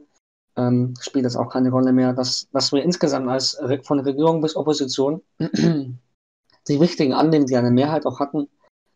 [0.56, 4.56] Ähm, spielt das auch keine Rolle mehr, dass, dass wir insgesamt als von Regierung bis
[4.56, 8.48] Opposition die wichtigen Anliegen, die eine Mehrheit auch hatten,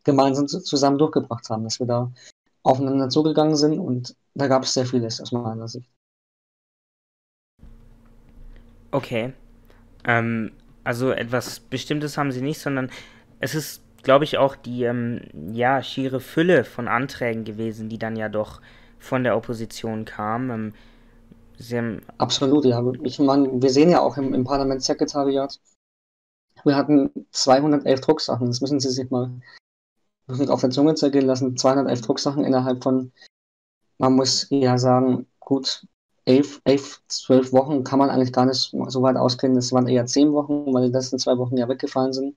[0.03, 2.13] gemeinsam zusammen durchgebracht haben, dass wir da
[2.63, 5.89] aufeinander zugegangen sind und da gab es sehr vieles aus meiner Sicht.
[8.91, 9.33] Okay.
[10.05, 12.91] Ähm, also etwas Bestimmtes haben sie nicht, sondern
[13.41, 18.17] es ist, glaube ich, auch die ähm, ja, schiere Fülle von Anträgen gewesen, die dann
[18.17, 18.61] ja doch
[18.99, 20.75] von der Opposition kamen.
[21.71, 22.83] Ähm, Absolut, ja.
[23.03, 25.59] Ich meine, wir sehen ja auch im, im Parlamentssekretariat,
[26.65, 28.47] wir hatten 211 Drucksachen.
[28.47, 29.31] Das müssen Sie sich mal
[30.49, 31.57] auf der Zunge zergehen lassen.
[31.57, 33.13] 211 Drucksachen innerhalb von,
[33.99, 35.87] man muss ja sagen, gut,
[36.25, 39.57] elf, elf, zwölf Wochen kann man eigentlich gar nicht so weit auskennen.
[39.57, 42.37] Das waren eher zehn Wochen, weil die letzten zwei Wochen ja weggefallen sind.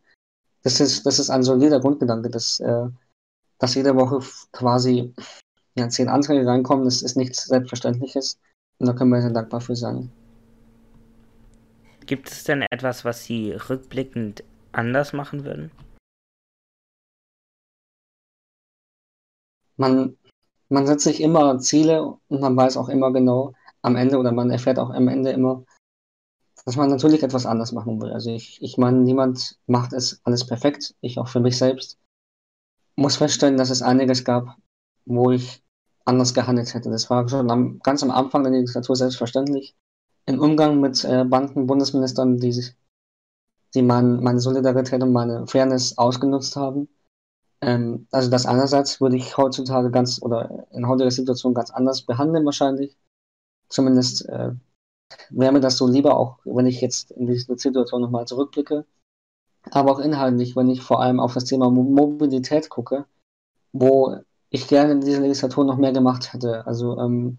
[0.63, 2.87] Das ist, das ist ein solider Grundgedanke, dass, äh,
[3.59, 4.19] dass jede Woche
[4.51, 5.13] quasi
[5.75, 6.85] ja, zehn Anträge reinkommen.
[6.85, 8.39] Das ist nichts Selbstverständliches.
[8.79, 10.11] Und da können wir sehr dankbar für sein.
[12.05, 15.71] Gibt es denn etwas, was Sie rückblickend anders machen würden?
[19.75, 20.17] Man,
[20.69, 24.49] man setzt sich immer Ziele und man weiß auch immer genau am Ende oder man
[24.49, 25.63] erfährt auch am Ende immer,
[26.67, 28.11] dass man natürlich etwas anders machen will.
[28.11, 30.95] Also ich, ich meine, niemand macht es alles perfekt.
[30.99, 31.97] Ich auch für mich selbst
[32.97, 34.57] muss feststellen, dass es einiges gab,
[35.05, 35.63] wo ich
[36.03, 36.89] anders gehandelt hätte.
[36.89, 39.77] Das war schon am, ganz am Anfang der Legislatur selbstverständlich.
[40.25, 42.61] Im Umgang mit äh, Banken, Bundesministern, die,
[43.73, 46.89] die mein, meine Solidarität und meine Fairness ausgenutzt haben.
[47.61, 52.43] Ähm, also das einerseits würde ich heutzutage ganz oder in heutiger Situation ganz anders behandeln
[52.43, 52.97] wahrscheinlich.
[53.69, 54.51] Zumindest äh,
[55.29, 58.85] wäre mir das so lieber, auch wenn ich jetzt in diese Situation nochmal zurückblicke.
[59.71, 63.05] Aber auch inhaltlich, wenn ich vor allem auf das Thema Mobilität gucke,
[63.73, 64.17] wo
[64.49, 66.65] ich gerne in dieser Legislatur noch mehr gemacht hätte.
[66.65, 67.37] Also ähm,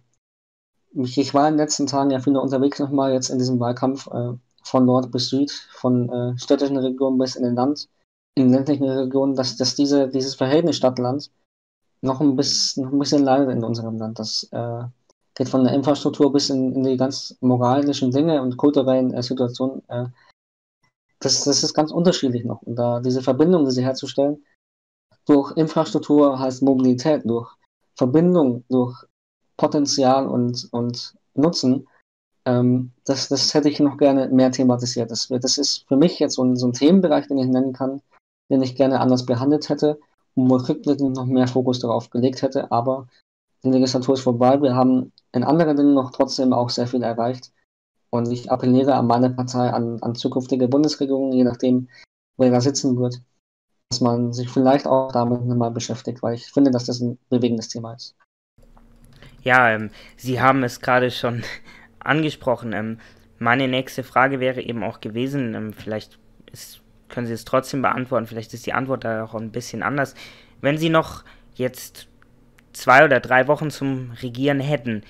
[0.94, 4.07] ich, ich, war in den letzten Tagen ja viel unterwegs nochmal jetzt in diesem Wahlkampf
[4.09, 7.88] äh, von Nord bis Süd, von äh, städtischen Regionen bis in den Land,
[8.35, 11.31] in ländlichen Regionen, dass, dass diese, dieses Verhältnis Stadt-Land
[12.02, 14.18] noch ein bisschen, noch ein bisschen leidet in unserem Land.
[14.18, 14.85] Das äh,
[15.38, 19.88] geht von der Infrastruktur bis in, in die ganz moralischen Dinge und kulturellen äh, Situationen.
[19.88, 20.07] Äh,
[21.20, 22.61] das, das ist ganz unterschiedlich noch.
[22.62, 24.44] Und da diese Verbindung, diese herzustellen,
[25.27, 27.55] durch Infrastruktur heißt Mobilität, durch
[27.94, 29.05] Verbindung, durch
[29.57, 31.87] Potenzial und, und Nutzen,
[32.44, 35.11] ähm, das, das hätte ich noch gerne mehr thematisiert.
[35.12, 38.03] Das, das ist für mich jetzt so ein, so ein Themenbereich, den ich nennen kann,
[38.51, 40.01] den ich gerne anders behandelt hätte
[40.35, 42.72] und rückblickend noch mehr Fokus darauf gelegt hätte.
[42.72, 43.07] Aber
[43.62, 44.61] die Legislatur ist vorbei.
[44.61, 47.52] Wir haben in anderen Dingen noch trotzdem auch sehr viel erreicht.
[48.10, 51.88] Und ich appelliere an meine Partei, an, an zukünftige Bundesregierungen, je nachdem,
[52.38, 53.20] wer da sitzen wird,
[53.90, 57.68] dass man sich vielleicht auch damit mal beschäftigt, weil ich finde, dass das ein bewegendes
[57.68, 58.16] Thema ist.
[59.42, 61.42] Ja, ähm, Sie haben es gerade schon
[61.98, 62.72] angesprochen.
[62.72, 62.98] Ähm,
[63.38, 66.18] meine nächste Frage wäre eben auch gewesen, ähm, vielleicht
[66.50, 70.14] ist, können Sie es trotzdem beantworten, vielleicht ist die Antwort da auch ein bisschen anders.
[70.60, 72.08] Wenn Sie noch jetzt
[72.72, 75.02] zwei oder drei Wochen zum Regieren hätten,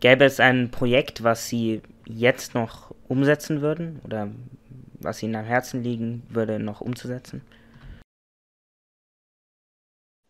[0.00, 4.28] gäbe es ein Projekt, was Sie jetzt noch umsetzen würden oder
[5.00, 7.42] was Ihnen am Herzen liegen würde, noch umzusetzen?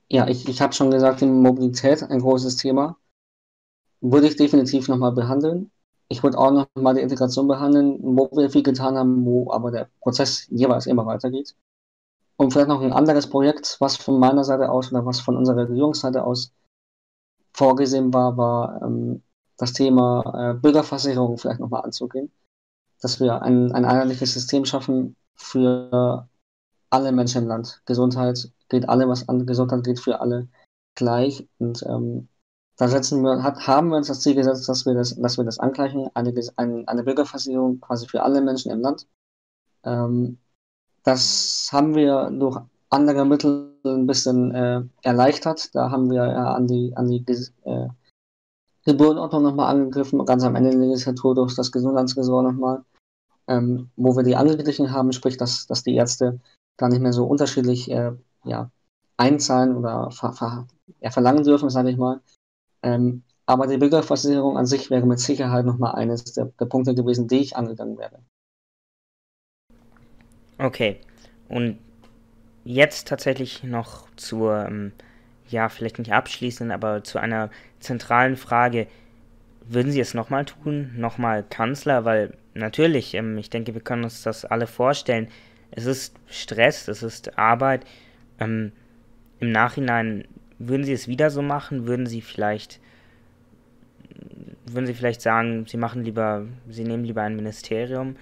[0.08, 2.96] Ja, ich, ich habe schon gesagt, die Mobilität ein großes Thema.
[4.00, 5.70] Würde ich definitiv nochmal behandeln.
[6.08, 9.88] Ich würde auch nochmal die Integration behandeln, wo wir viel getan haben, wo aber der
[10.00, 11.56] Prozess jeweils immer weitergeht.
[12.36, 15.68] Und vielleicht noch ein anderes Projekt, was von meiner Seite aus oder was von unserer
[15.68, 16.52] Regierungsseite aus
[17.54, 19.22] vorgesehen war, war ähm,
[19.56, 22.30] das Thema äh, Bürgerversicherung vielleicht nochmal anzugehen.
[23.00, 26.28] Dass wir ein, ein einheitliches System schaffen für
[26.90, 27.82] alle Menschen im Land.
[27.86, 30.48] Gesundheit geht alle was an, Gesundheit geht für alle
[30.94, 31.46] gleich.
[31.58, 32.28] Und ähm,
[32.76, 35.44] da setzen wir, hat, haben wir uns das Ziel gesetzt, dass wir das, dass wir
[35.44, 39.06] das angleichen, eine, eine, eine Bürgerversicherung quasi für alle Menschen im Land.
[39.84, 40.38] Ähm,
[41.04, 42.58] das haben wir durch
[42.90, 45.74] andere Mittel ein bisschen äh, erleichtert.
[45.74, 47.24] Da haben wir ja an die, an die
[47.64, 47.88] äh,
[48.84, 52.84] Geburtenordnung nochmal angegriffen, ganz am Ende der Legislatur durch das Gesundheitsressort nochmal,
[53.48, 56.40] ähm, wo wir die angeglichen haben, sprich, dass, dass die Ärzte
[56.76, 58.12] gar nicht mehr so unterschiedlich äh,
[58.44, 58.70] ja,
[59.16, 60.66] einzahlen oder ver, ver,
[61.00, 62.20] ja, verlangen dürfen, sage ich mal.
[62.82, 67.28] Ähm, aber die Bürgerversicherung an sich wäre mit Sicherheit nochmal eines der, der Punkte gewesen,
[67.28, 68.20] die ich angegangen wäre.
[70.58, 71.00] Okay.
[71.48, 71.78] Und
[72.64, 74.92] jetzt tatsächlich noch zur, ähm,
[75.48, 77.50] ja, vielleicht nicht abschließend, aber zu einer
[77.80, 78.86] zentralen Frage.
[79.66, 80.92] Würden Sie es nochmal tun?
[80.96, 82.04] Nochmal Kanzler?
[82.04, 85.28] Weil natürlich, ähm, ich denke, wir können uns das alle vorstellen.
[85.70, 87.84] Es ist Stress, es ist Arbeit.
[88.40, 88.72] Ähm,
[89.40, 90.26] Im Nachhinein
[90.58, 91.86] würden Sie es wieder so machen?
[91.86, 92.80] Würden Sie vielleicht
[94.66, 98.16] würden Sie vielleicht sagen, Sie machen lieber, Sie nehmen lieber ein Ministerium,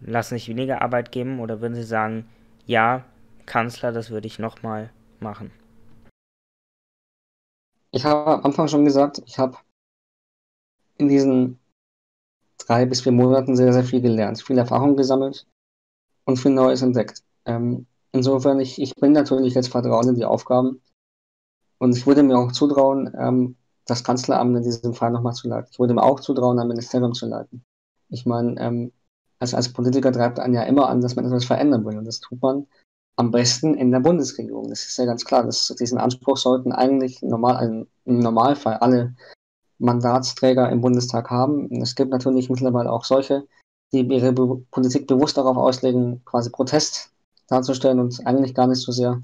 [0.00, 2.26] lassen sich weniger Arbeit geben, oder würden Sie sagen,
[2.66, 3.04] ja,
[3.46, 5.52] Kanzler, das würde ich nochmal machen.
[7.90, 9.56] Ich habe am Anfang schon gesagt, ich habe
[10.98, 11.58] in diesen
[12.58, 15.46] drei bis vier Monaten sehr, sehr viel gelernt, viel Erfahrung gesammelt
[16.24, 17.22] und viel Neues entdeckt.
[17.44, 20.82] Ähm, insofern, ich, ich bin natürlich jetzt vertraut in die Aufgaben
[21.78, 25.68] und ich würde mir auch zutrauen, ähm, das Kanzleramt in diesem Fall nochmal zu leiten.
[25.70, 27.64] Ich würde mir auch zutrauen, ein Ministerium zu leiten.
[28.08, 28.92] Ich meine, ähm,
[29.38, 32.20] als, als Politiker treibt einen ja immer an, dass man etwas verändern will und das
[32.20, 32.66] tut man
[33.16, 34.68] am besten in der Bundesregierung.
[34.68, 35.44] Das ist ja ganz klar.
[35.44, 39.14] Das, diesen Anspruch sollten eigentlich normal, im Normalfall alle
[39.78, 41.70] Mandatsträger im Bundestag haben.
[41.82, 43.46] Es gibt natürlich mittlerweile auch solche,
[43.92, 47.12] die ihre Be Politik bewusst darauf auslegen, quasi Protest
[47.48, 49.22] darzustellen und eigentlich gar nicht so sehr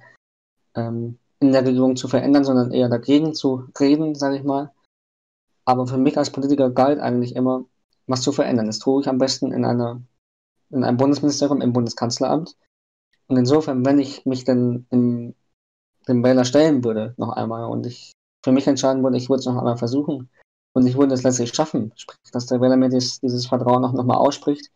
[0.75, 4.71] ähm, in der Regierung zu verändern, sondern eher dagegen zu reden, sage ich mal.
[5.65, 7.65] Aber für mich als Politiker galt eigentlich immer,
[8.07, 8.67] was zu verändern.
[8.67, 10.03] Das tue ich am besten in einer
[10.71, 12.57] in einem Bundesministerium, im Bundeskanzleramt.
[13.31, 15.35] Und insofern, wenn ich mich dann im,
[16.09, 18.11] dem Wähler stellen würde, noch einmal, und ich
[18.45, 20.29] für mich entscheiden würde, ich würde es noch einmal versuchen,
[20.73, 23.93] und ich würde es letztlich schaffen, sprich, dass der Wähler mir dies, dieses Vertrauen auch
[23.93, 24.71] nochmal ausspricht,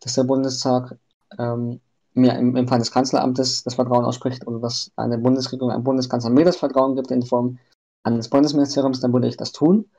[0.00, 0.98] dass der Bundestag
[1.38, 1.80] ähm,
[2.14, 6.30] mir im, im Fall des Kanzleramtes das Vertrauen ausspricht oder dass eine Bundesregierung, ein Bundeskanzler
[6.30, 7.58] mir das Vertrauen gibt in Form
[8.02, 9.90] eines Bundesministeriums, dann würde ich das tun.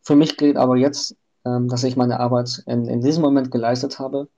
[0.00, 3.98] Für mich gilt aber jetzt, ähm, dass ich meine Arbeit in, in diesem Moment geleistet
[3.98, 4.28] habe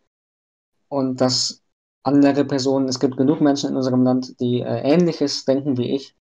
[0.89, 1.63] und dass
[2.07, 6.15] andere Personen, es gibt genug Menschen in unserem Land, die äh, Ähnliches denken wie ich,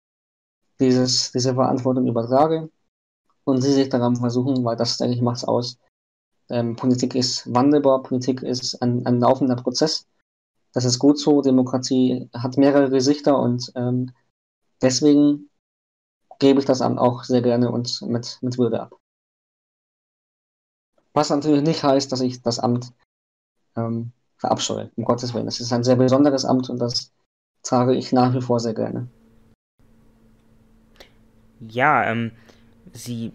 [0.79, 2.71] dieses, diese Verantwortung übertrage
[3.45, 5.79] und sie sich daran versuchen, weil das, denke ich, macht es aus.
[6.51, 10.07] Ähm, Politik ist wandelbar, Politik ist ein, ein laufender Prozess.
[10.73, 14.13] Das ist gut so, Demokratie hat mehrere Gesichter und ähm,
[14.81, 15.51] deswegen
[16.39, 18.97] gebe ich das Amt auch sehr gerne und mit, mit Würde ab.
[21.13, 22.93] Was natürlich nicht heißt, dass ich das Amt
[23.77, 25.47] ähm, verabscheue, um Gottes Willen.
[25.47, 27.13] Es ist ein sehr besonderes Amt und das
[27.63, 29.07] trage ich nach wie vor sehr gerne.
[31.61, 32.33] Ja, ähm,
[32.93, 33.31] sie,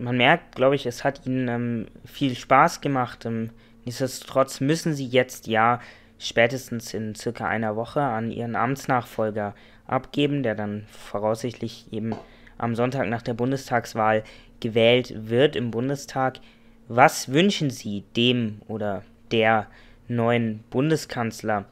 [0.00, 3.24] man merkt, glaube ich, es hat ihnen ähm, viel Spaß gemacht.
[3.24, 3.50] Ähm,
[3.84, 5.78] nichtsdestotrotz müssen sie jetzt ja
[6.18, 9.54] spätestens in circa einer Woche an ihren Amtsnachfolger
[9.86, 12.16] abgeben, der dann voraussichtlich eben
[12.58, 14.24] am Sonntag nach der Bundestagswahl
[14.58, 16.40] gewählt wird im Bundestag.
[16.88, 19.68] Was wünschen Sie dem oder der
[20.14, 21.66] neuen Bundeskanzler?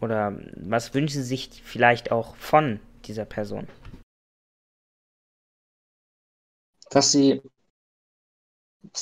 [0.00, 3.66] Oder was wünschen Sie sich vielleicht auch von dieser Person?
[6.90, 7.40] dass sie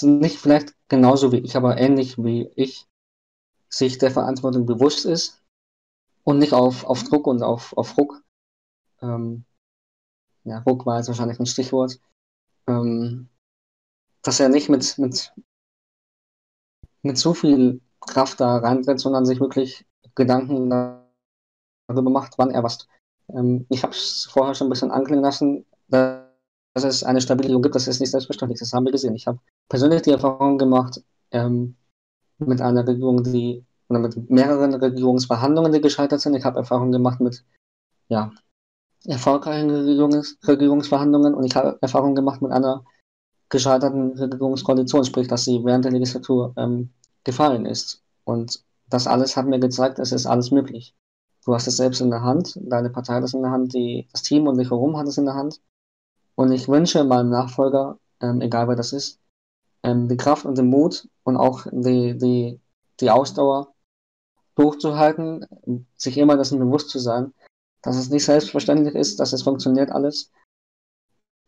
[0.02, 2.86] nicht vielleicht genauso wie ich, aber ähnlich wie ich,
[3.70, 5.42] sich der Verantwortung bewusst ist
[6.24, 8.22] und nicht auf, auf Druck und auf, auf Ruck,
[9.02, 9.44] ähm,
[10.44, 12.00] ja, Ruck war jetzt wahrscheinlich ein Stichwort,
[12.66, 13.28] ähm,
[14.22, 15.34] dass er nicht mit, mit,
[17.02, 22.88] mit so viel Kraft da reintritt, sondern sich wirklich Gedanken darüber macht, wann er was.
[23.32, 26.28] Ähm, ich habe es vorher schon ein bisschen anklingen lassen, dass
[26.74, 28.60] dass es eine Stabilisierung gibt, das ist nicht selbstverständlich.
[28.60, 29.14] Das haben wir gesehen.
[29.14, 31.76] Ich habe persönlich die Erfahrung gemacht, ähm,
[32.38, 36.34] mit einer Regierung, die, oder mit mehreren Regierungsverhandlungen, die gescheitert sind.
[36.34, 37.44] Ich habe Erfahrung gemacht mit,
[38.08, 38.30] ja,
[39.06, 42.84] erfolgreichen Regierungs Regierungsverhandlungen und ich habe Erfahrung gemacht mit einer
[43.48, 46.90] gescheiterten Regierungskoalition, sprich, dass sie während der Legislatur ähm,
[47.24, 48.02] gefallen ist.
[48.24, 50.94] Und das alles hat mir gezeigt, es ist alles möglich.
[51.44, 54.08] Du hast es selbst in der Hand, deine Partei hat es in der Hand, die,
[54.12, 55.60] das Team und dich herum hat es in der Hand.
[56.34, 59.20] Und ich wünsche meinem Nachfolger, ähm, egal wer das ist,
[59.82, 62.60] ähm, die Kraft und den Mut und auch die, die,
[63.00, 63.74] die Ausdauer
[64.56, 65.46] durchzuhalten,
[65.96, 67.32] sich immer dessen bewusst zu sein,
[67.82, 70.32] dass es nicht selbstverständlich ist, dass es funktioniert alles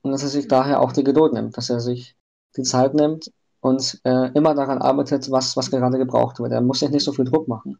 [0.03, 2.17] und dass er sich daher auch die Geduld nimmt, dass er sich
[2.57, 6.53] die Zeit nimmt und äh, immer daran arbeitet, was, was gerade gebraucht wird.
[6.53, 7.79] Er muss sich nicht so viel Druck machen.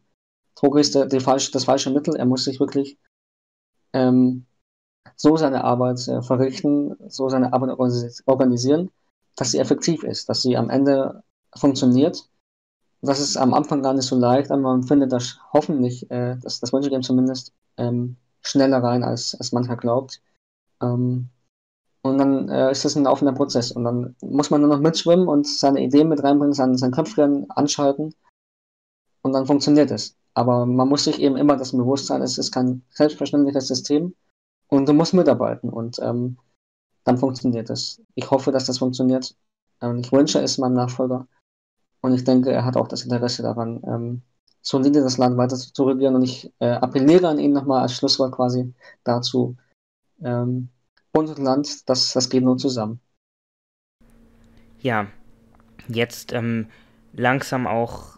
[0.55, 2.15] Druck ist der, der falsche, das falsche Mittel.
[2.15, 2.97] Er muss sich wirklich
[3.93, 4.45] ähm,
[5.15, 7.77] so seine Arbeit äh, verrichten, so seine Arbeit
[8.25, 8.91] organisieren,
[9.35, 11.23] dass sie effektiv ist, dass sie am Ende
[11.55, 12.29] funktioniert.
[13.01, 16.59] Das ist am Anfang gar nicht so leicht, aber man findet das hoffentlich, äh, das,
[16.59, 20.21] das ich ihm zumindest, ähm, schneller rein, als, als mancher glaubt.
[20.81, 21.29] Ähm,
[22.03, 23.71] und dann äh, ist das ein laufender Prozess.
[23.71, 27.49] Und dann muss man nur noch mitschwimmen und seine Ideen mit reinbringen, sein, sein Köpfchen
[27.51, 28.15] anschalten.
[29.21, 30.15] Und dann funktioniert es.
[30.33, 34.15] Aber man muss sich eben immer das Bewusstsein, es ist kein selbstverständliches System.
[34.67, 36.37] Und du musst mitarbeiten und ähm,
[37.03, 38.01] dann funktioniert es.
[38.15, 39.35] Ich hoffe, dass das funktioniert.
[39.81, 41.27] Ähm, ich wünsche es meinem Nachfolger.
[42.01, 44.21] Und ich denke, er hat auch das Interesse daran, ähm,
[44.61, 46.15] solide das Land weiter zu regieren.
[46.15, 48.73] Und ich äh, appelliere an ihn nochmal als Schlusswort quasi
[49.03, 49.57] dazu.
[50.23, 50.69] Ähm,
[51.13, 53.01] Und Land, das, das geht nur zusammen.
[54.81, 55.07] Ja,
[55.87, 56.67] jetzt ähm,
[57.13, 58.17] langsam auch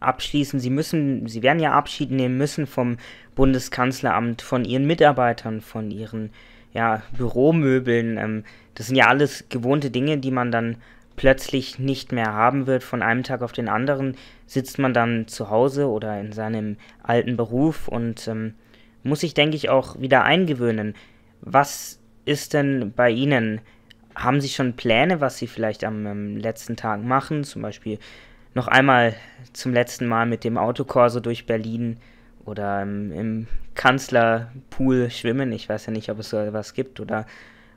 [0.00, 2.98] abschließend, Sie müssen, Sie werden ja Abschied nehmen müssen vom
[3.34, 6.30] Bundeskanzleramt, von Ihren Mitarbeitern, von Ihren
[6.72, 8.18] ja, Büromöbeln.
[8.18, 10.76] Ähm, das sind ja alles gewohnte Dinge, die man dann
[11.16, 12.84] plötzlich nicht mehr haben wird.
[12.84, 14.16] Von einem Tag auf den anderen
[14.46, 18.54] sitzt man dann zu Hause oder in seinem alten Beruf und ähm,
[19.02, 20.94] muss sich, denke ich, auch wieder eingewöhnen.
[21.40, 23.60] Was ist denn bei Ihnen?
[24.14, 27.44] Haben Sie schon Pläne, was Sie vielleicht am, am letzten Tag machen?
[27.44, 27.98] Zum Beispiel
[28.54, 29.14] noch einmal
[29.52, 31.98] zum letzten Mal mit dem Autokorso durch Berlin
[32.44, 35.52] oder im, im Kanzlerpool schwimmen.
[35.52, 37.26] Ich weiß ja nicht, ob es so etwas gibt oder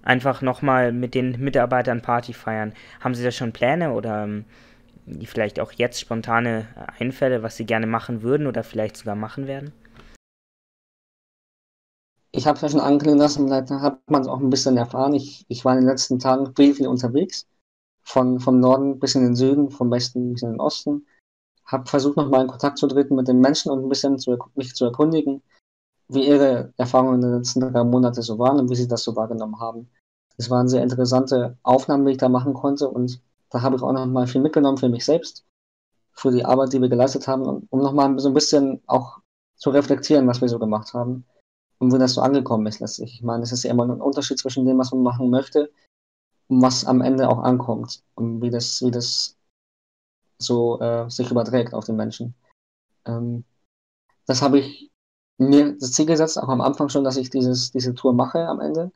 [0.03, 2.73] einfach nochmal mit den Mitarbeitern Party feiern.
[3.01, 4.45] Haben Sie da schon Pläne oder ähm,
[5.25, 6.67] vielleicht auch jetzt spontane
[6.99, 9.73] Einfälle, was Sie gerne machen würden oder vielleicht sogar machen werden?
[12.31, 15.13] Ich habe es ja schon anklingen lassen, vielleicht hat man es auch ein bisschen erfahren.
[15.13, 17.47] Ich, ich war in den letzten Tagen viel unterwegs,
[18.03, 21.05] von, vom Norden bis in den Süden, vom Westen bis in den Osten.
[21.65, 24.75] Habe versucht, nochmal in Kontakt zu treten mit den Menschen und ein bisschen zu, mich
[24.75, 25.41] zu erkundigen,
[26.07, 29.15] wie ihre Erfahrungen in den letzten drei Monaten so waren und wie sie das so
[29.15, 29.89] wahrgenommen haben.
[30.37, 33.91] Es waren sehr interessante Aufnahmen, die ich da machen konnte und da habe ich auch
[33.91, 35.45] nochmal viel mitgenommen für mich selbst,
[36.13, 39.19] für die Arbeit, die wir geleistet haben, um nochmal so ein bisschen auch
[39.55, 41.25] zu reflektieren, was wir so gemacht haben
[41.79, 43.13] und wie das so angekommen ist letztlich.
[43.13, 45.71] Ich meine, es ist ja immer ein Unterschied zwischen dem, was man machen möchte
[46.47, 49.35] und was am Ende auch ankommt und wie das, wie das
[50.39, 52.35] so äh, sich überträgt auf den Menschen.
[53.05, 53.43] Ähm,
[54.25, 54.91] das habe ich
[55.37, 58.59] mir das Ziel gesetzt, auch am Anfang schon, dass ich dieses, diese Tour mache am
[58.59, 58.91] Ende.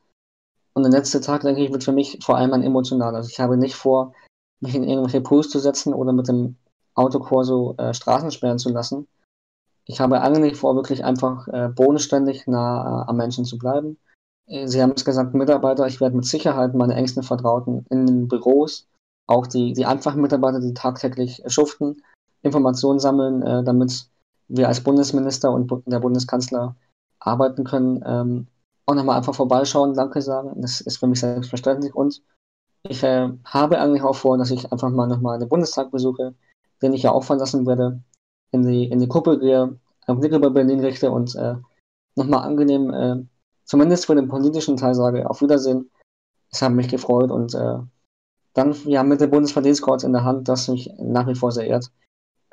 [0.73, 3.17] Und der letzte Tag, denke ich, wird für mich vor allem ein emotionaler.
[3.17, 4.13] Also ich habe nicht vor,
[4.61, 6.55] mich in irgendwelche Pools zu setzen oder mit dem
[6.95, 9.07] Autokorso äh, Straßen sperren zu lassen.
[9.91, 13.97] Ich habe eigentlich vor, wirklich einfach äh, bodenständig nah äh, am Menschen zu bleiben.
[14.47, 18.27] Äh, Sie haben es gesagt, Mitarbeiter, ich werde mit Sicherheit meine engsten Vertrauten in den
[18.29, 18.87] Büros,
[19.27, 22.01] auch die, die einfachen Mitarbeiter, die tagtäglich schuften,
[22.41, 24.07] Informationen sammeln, äh, damit
[24.47, 26.75] wir als Bundesminister und der Bundeskanzler
[27.19, 28.47] arbeiten können, ähm,
[28.85, 30.53] auch nochmal einfach vorbeischauen, Danke sagen.
[30.61, 31.93] Das ist für mich selbstverständlich.
[31.93, 32.21] Und
[32.83, 36.33] ich äh, habe eigentlich auch vor, dass ich einfach mal nochmal den Bundestag besuche,
[36.81, 38.01] den ich ja auch verlassen werde,
[38.51, 39.77] in die, in die Kuppel gehe,
[40.19, 41.55] Blick über Berlin richte und äh,
[42.15, 43.25] nochmal angenehm, äh,
[43.65, 45.89] zumindest für den politischen Teil sage, auf Wiedersehen.
[46.51, 47.77] Es hat mich gefreut und äh,
[48.53, 51.91] dann ja mit dem Bundesverdienstkreuz in der Hand, das mich nach wie vor sehr ehrt,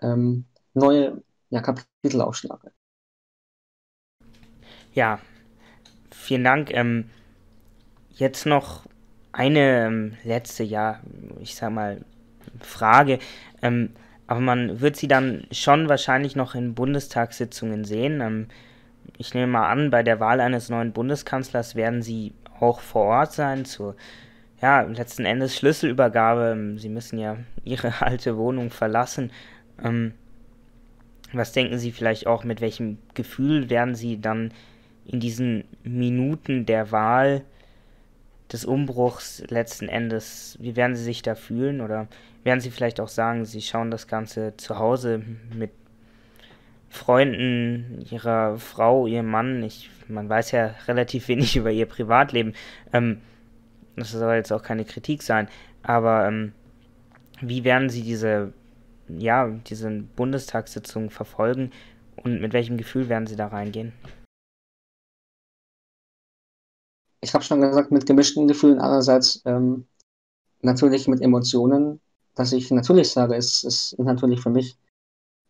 [0.00, 0.44] ähm,
[0.74, 2.70] neue ja, Kapitel aufschlage.
[4.92, 5.18] Ja,
[6.10, 6.72] vielen Dank.
[6.72, 7.10] Ähm,
[8.10, 8.86] jetzt noch
[9.32, 11.00] eine ähm, letzte, ja,
[11.40, 12.04] ich sag mal,
[12.60, 13.18] Frage.
[13.62, 13.90] Ähm,
[14.28, 18.20] aber man wird sie dann schon wahrscheinlich noch in Bundestagssitzungen sehen.
[18.20, 18.46] Ähm,
[19.16, 23.32] ich nehme mal an, bei der Wahl eines neuen Bundeskanzlers werden sie auch vor Ort
[23.32, 23.96] sein zur
[24.60, 26.52] ja, letzten Endes Schlüsselübergabe.
[26.52, 29.32] Ähm, sie müssen ja ihre alte Wohnung verlassen.
[29.82, 30.12] Ähm,
[31.32, 34.52] was denken Sie vielleicht auch, mit welchem Gefühl werden Sie dann
[35.04, 37.44] in diesen Minuten der Wahl
[38.52, 41.80] des Umbruchs letzten Endes, wie werden Sie sich da fühlen?
[41.80, 42.08] Oder
[42.44, 45.22] werden Sie vielleicht auch sagen, Sie schauen das Ganze zu Hause
[45.54, 45.70] mit
[46.88, 49.62] Freunden Ihrer Frau, Ihrem Mann?
[49.62, 52.54] Ich, man weiß ja relativ wenig über Ihr Privatleben.
[52.92, 53.20] Ähm,
[53.96, 55.48] das soll jetzt auch keine Kritik sein.
[55.82, 56.52] Aber ähm,
[57.40, 58.52] wie werden Sie diese,
[59.08, 61.72] ja, diese Bundestagssitzung verfolgen
[62.16, 63.92] und mit welchem Gefühl werden Sie da reingehen?
[67.20, 68.80] Ich habe schon gesagt, mit gemischten Gefühlen.
[68.80, 69.86] Einerseits ähm,
[70.62, 72.00] natürlich mit Emotionen,
[72.34, 74.78] dass ich natürlich sage, es ist natürlich für mich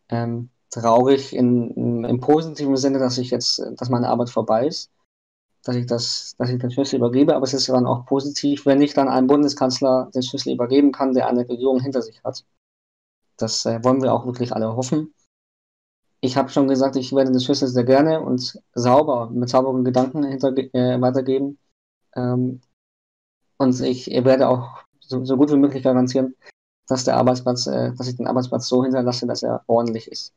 [0.08, 4.90] ähm, traurig in, in, im positiven Sinne, dass ich jetzt, dass meine Arbeit vorbei ist,
[5.64, 8.80] dass ich das, dass ich den Schlüssel übergebe, aber es ist dann auch positiv, wenn
[8.80, 12.44] ich dann einem Bundeskanzler den Schlüssel übergeben kann, der eine Regierung hinter sich hat.
[13.36, 15.14] Das äh, wollen wir auch wirklich alle hoffen.
[16.20, 20.24] Ich habe schon gesagt, ich werde den Schlüssel sehr gerne und sauber, mit sauberen Gedanken
[20.24, 21.58] hinter, äh, weitergeben.
[22.16, 22.60] Ähm,
[23.58, 26.34] und ich werde auch so, so, gut wie möglich garantieren,
[26.86, 30.32] dass der Arbeitsplatz, äh, dass ich den Arbeitsplatz so hinterlasse, dass er ordentlich ist.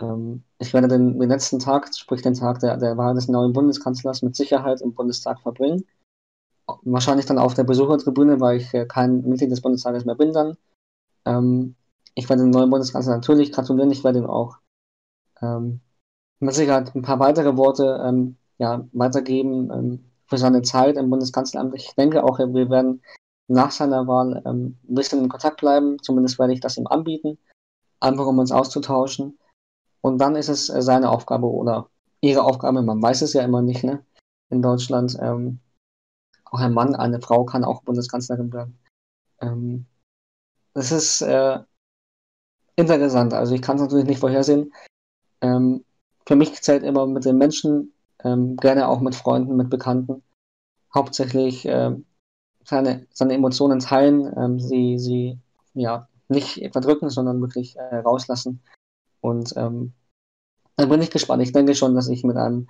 [0.00, 3.52] Ähm, ich werde den, den, letzten Tag, sprich den Tag der, der Wahl des neuen
[3.52, 5.84] Bundeskanzlers, mit Sicherheit im Bundestag verbringen.
[6.82, 10.56] Wahrscheinlich dann auf der Besuchertribüne, weil ich äh, kein Mitglied des Bundestages mehr bin dann.
[11.24, 11.74] Ähm,
[12.14, 14.58] ich werde den neuen Bundeskanzler natürlich gratulieren, ich werde ihm auch
[15.42, 15.80] ähm,
[16.40, 21.74] mit Sicherheit ein paar weitere Worte ähm, ja, weitergeben ähm, für seine Zeit im Bundeskanzleramt.
[21.74, 23.02] Ich denke auch, wir werden
[23.48, 25.98] nach seiner Wahl ähm, ein bisschen in Kontakt bleiben.
[26.02, 27.38] Zumindest werde ich das ihm anbieten,
[28.00, 29.38] einfach um uns auszutauschen.
[30.00, 31.88] Und dann ist es äh, seine Aufgabe oder
[32.20, 34.04] ihre Aufgabe, man weiß es ja immer nicht, ne?
[34.50, 35.16] In Deutschland.
[35.20, 35.60] Ähm,
[36.44, 38.78] auch ein Mann, eine Frau kann auch Bundeskanzlerin werden.
[39.40, 39.86] Ähm,
[40.74, 41.58] das ist äh,
[42.76, 43.34] interessant.
[43.34, 44.72] Also ich kann es natürlich nicht vorhersehen.
[45.40, 45.84] Ähm,
[46.26, 47.92] für mich zählt immer mit den Menschen,
[48.24, 50.22] ähm, gerne auch mit Freunden, mit Bekannten,
[50.94, 51.94] hauptsächlich äh,
[52.64, 55.38] seine, seine Emotionen teilen, ähm, sie, sie
[55.74, 58.60] ja nicht verdrücken, sondern wirklich äh, rauslassen.
[59.20, 59.92] Und ähm,
[60.76, 61.42] dann bin ich gespannt.
[61.42, 62.68] Ich denke schon, dass ich mit einem,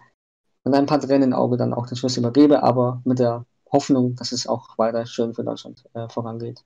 [0.64, 4.14] mit ein paar Tränen im Auge dann auch den Schluss übergebe, aber mit der Hoffnung,
[4.14, 6.64] dass es auch weiter schön für Deutschland äh, vorangeht.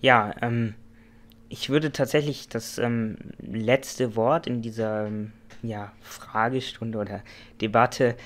[0.00, 0.74] Ja, ähm,
[1.48, 5.32] ich würde tatsächlich das ähm, letzte Wort in dieser ähm,
[5.62, 7.22] ja, Fragestunde oder
[7.60, 8.16] Debatte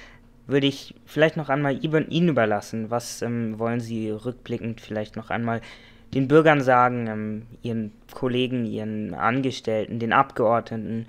[0.46, 2.90] würde ich vielleicht noch einmal Ihnen überlassen.
[2.90, 5.60] Was ähm, wollen Sie rückblickend vielleicht noch einmal
[6.14, 11.06] den Bürgern sagen, ähm, Ihren Kollegen, Ihren Angestellten, den Abgeordneten?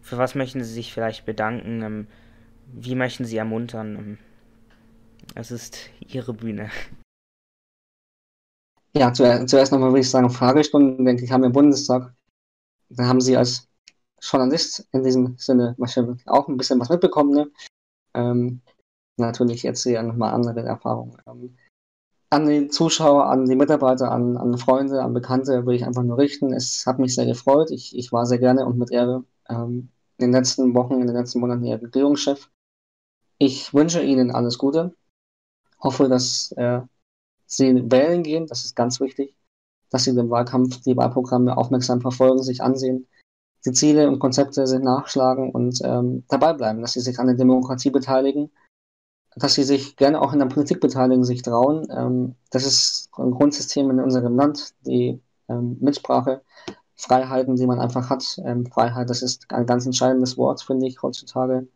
[0.00, 1.82] Für was möchten Sie sich vielleicht bedanken?
[1.82, 2.06] Ähm,
[2.72, 3.96] wie möchten Sie ermuntern?
[3.96, 4.18] Ähm,
[5.36, 6.70] es ist Ihre Bühne.
[8.94, 12.14] Ja, zuerst, zuerst nochmal würde ich sagen, Fragestunden, denke ich, haben wir im Bundestag.
[12.90, 13.68] Da haben Sie als
[14.20, 17.32] Journalist in diesem Sinne wahrscheinlich auch ein bisschen was mitbekommen.
[17.32, 17.50] Ne?
[18.14, 18.60] Ähm,
[19.16, 21.16] natürlich jetzt hier nochmal andere Erfahrungen.
[21.26, 21.56] Ähm,
[22.30, 26.18] an die Zuschauer, an die Mitarbeiter, an, an Freunde, an Bekannte würde ich einfach nur
[26.18, 26.52] richten.
[26.52, 27.70] Es hat mich sehr gefreut.
[27.70, 31.16] Ich, ich war sehr gerne und mit Ehre ähm, in den letzten Wochen, in den
[31.16, 32.48] letzten Monaten Ihr Regierungschef.
[33.38, 34.94] Ich wünsche Ihnen alles Gute.
[35.80, 36.82] Hoffe, dass äh,
[37.52, 38.46] Sie wählen gehen.
[38.46, 39.34] Das ist ganz wichtig.
[39.90, 43.06] Dass Sie den Wahlkampf, die Wahlprogramme aufmerksam verfolgen, sich ansehen,
[43.64, 47.36] die Ziele und Konzepte sind nachschlagen und ähm, dabei bleiben, dass Sie sich an der
[47.36, 48.50] Demokratie beteiligen
[49.36, 51.86] dass sie sich gerne auch in der Politik beteiligen, sich trauen.
[51.90, 56.42] Ähm, das ist ein Grundsystem in unserem Land, die ähm, Mitsprache,
[56.96, 58.40] Freiheiten, die man einfach hat.
[58.44, 61.66] Ähm, Freiheit, das ist ein ganz entscheidendes Wort, finde ich, heutzutage.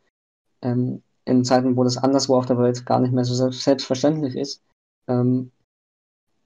[0.62, 4.62] Ähm, in Zeiten, wo das anderswo auf der Welt gar nicht mehr so selbstverständlich ist.
[5.08, 5.50] Ähm,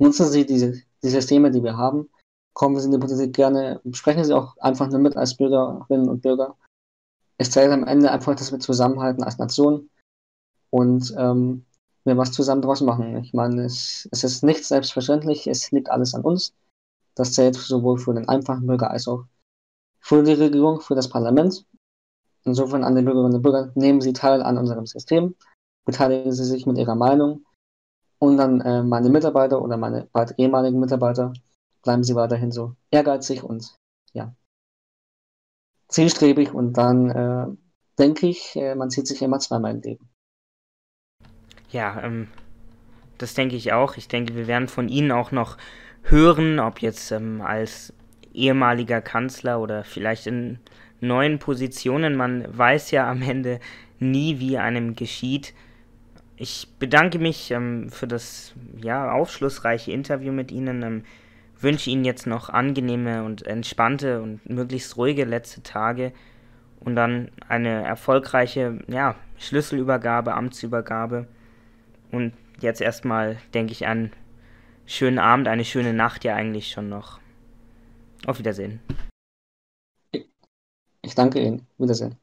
[0.01, 2.09] nutzen Sie diese, die Systeme, die wir haben.
[2.55, 6.22] Kommen Sie in die Politik gerne, sprechen Sie auch einfach nur mit als Bürgerinnen und
[6.22, 6.57] Bürger.
[7.38, 9.88] Es zählt am Ende einfach, dass wir zusammenhalten als Nation
[10.70, 11.64] und ähm,
[12.05, 13.16] wir was zusammen draus machen.
[13.18, 16.55] Ich meine, es, es ist nicht selbstverständlich, es liegt alles an uns.
[17.14, 19.24] Das zählt sowohl für den einfachen Bürger als auch
[20.01, 21.66] für die Regierung, für das Parlament.
[22.44, 25.34] Insofern an die Bürgerinnen und Bürger, nehmen Sie teil an unserem System,
[25.84, 27.44] beteiligen Sie sich mit Ihrer Meinung
[28.21, 31.33] und dann äh, meine Mitarbeiter oder meine bald ehemaligen Mitarbeiter,
[31.83, 33.75] bleiben Sie weiterhin so ehrgeizig und
[34.12, 34.35] ja,
[35.89, 37.47] zielstrebig und dann äh,
[37.99, 40.11] denke ich, äh, man sieht sich immer zweimal im Leben.
[41.71, 42.29] Ja, ähm,
[43.18, 43.97] das denke ich auch.
[43.97, 45.57] Ich denke, wir werden von Ihnen auch noch
[46.03, 47.93] hören, ob jetzt ähm, als
[48.35, 50.59] ehemaliger Kanzler oder vielleicht in
[51.01, 52.16] neuen Positionen.
[52.16, 53.61] Man weiß ja am Ende
[53.99, 55.55] nie, wie einem geschieht.
[56.41, 60.82] Ich bedanke mich ähm, für das ja, aufschlussreiche Interview mit Ihnen.
[60.82, 61.05] Ähm,
[61.61, 66.14] wünsche Ihnen jetzt noch angenehme und entspannte und möglichst ruhige letzte Tage
[66.80, 71.28] und dann eine erfolgreiche ja, Schlüsselübergabe, Amtsübergabe.
[72.11, 74.11] Und jetzt erstmal denke ich an
[74.86, 77.20] schönen Abend, eine schöne Nacht ja eigentlich schon noch.
[78.24, 78.80] Auf Wiedersehen.
[81.03, 81.66] Ich danke Ihnen.
[81.76, 82.16] Wiedersehen.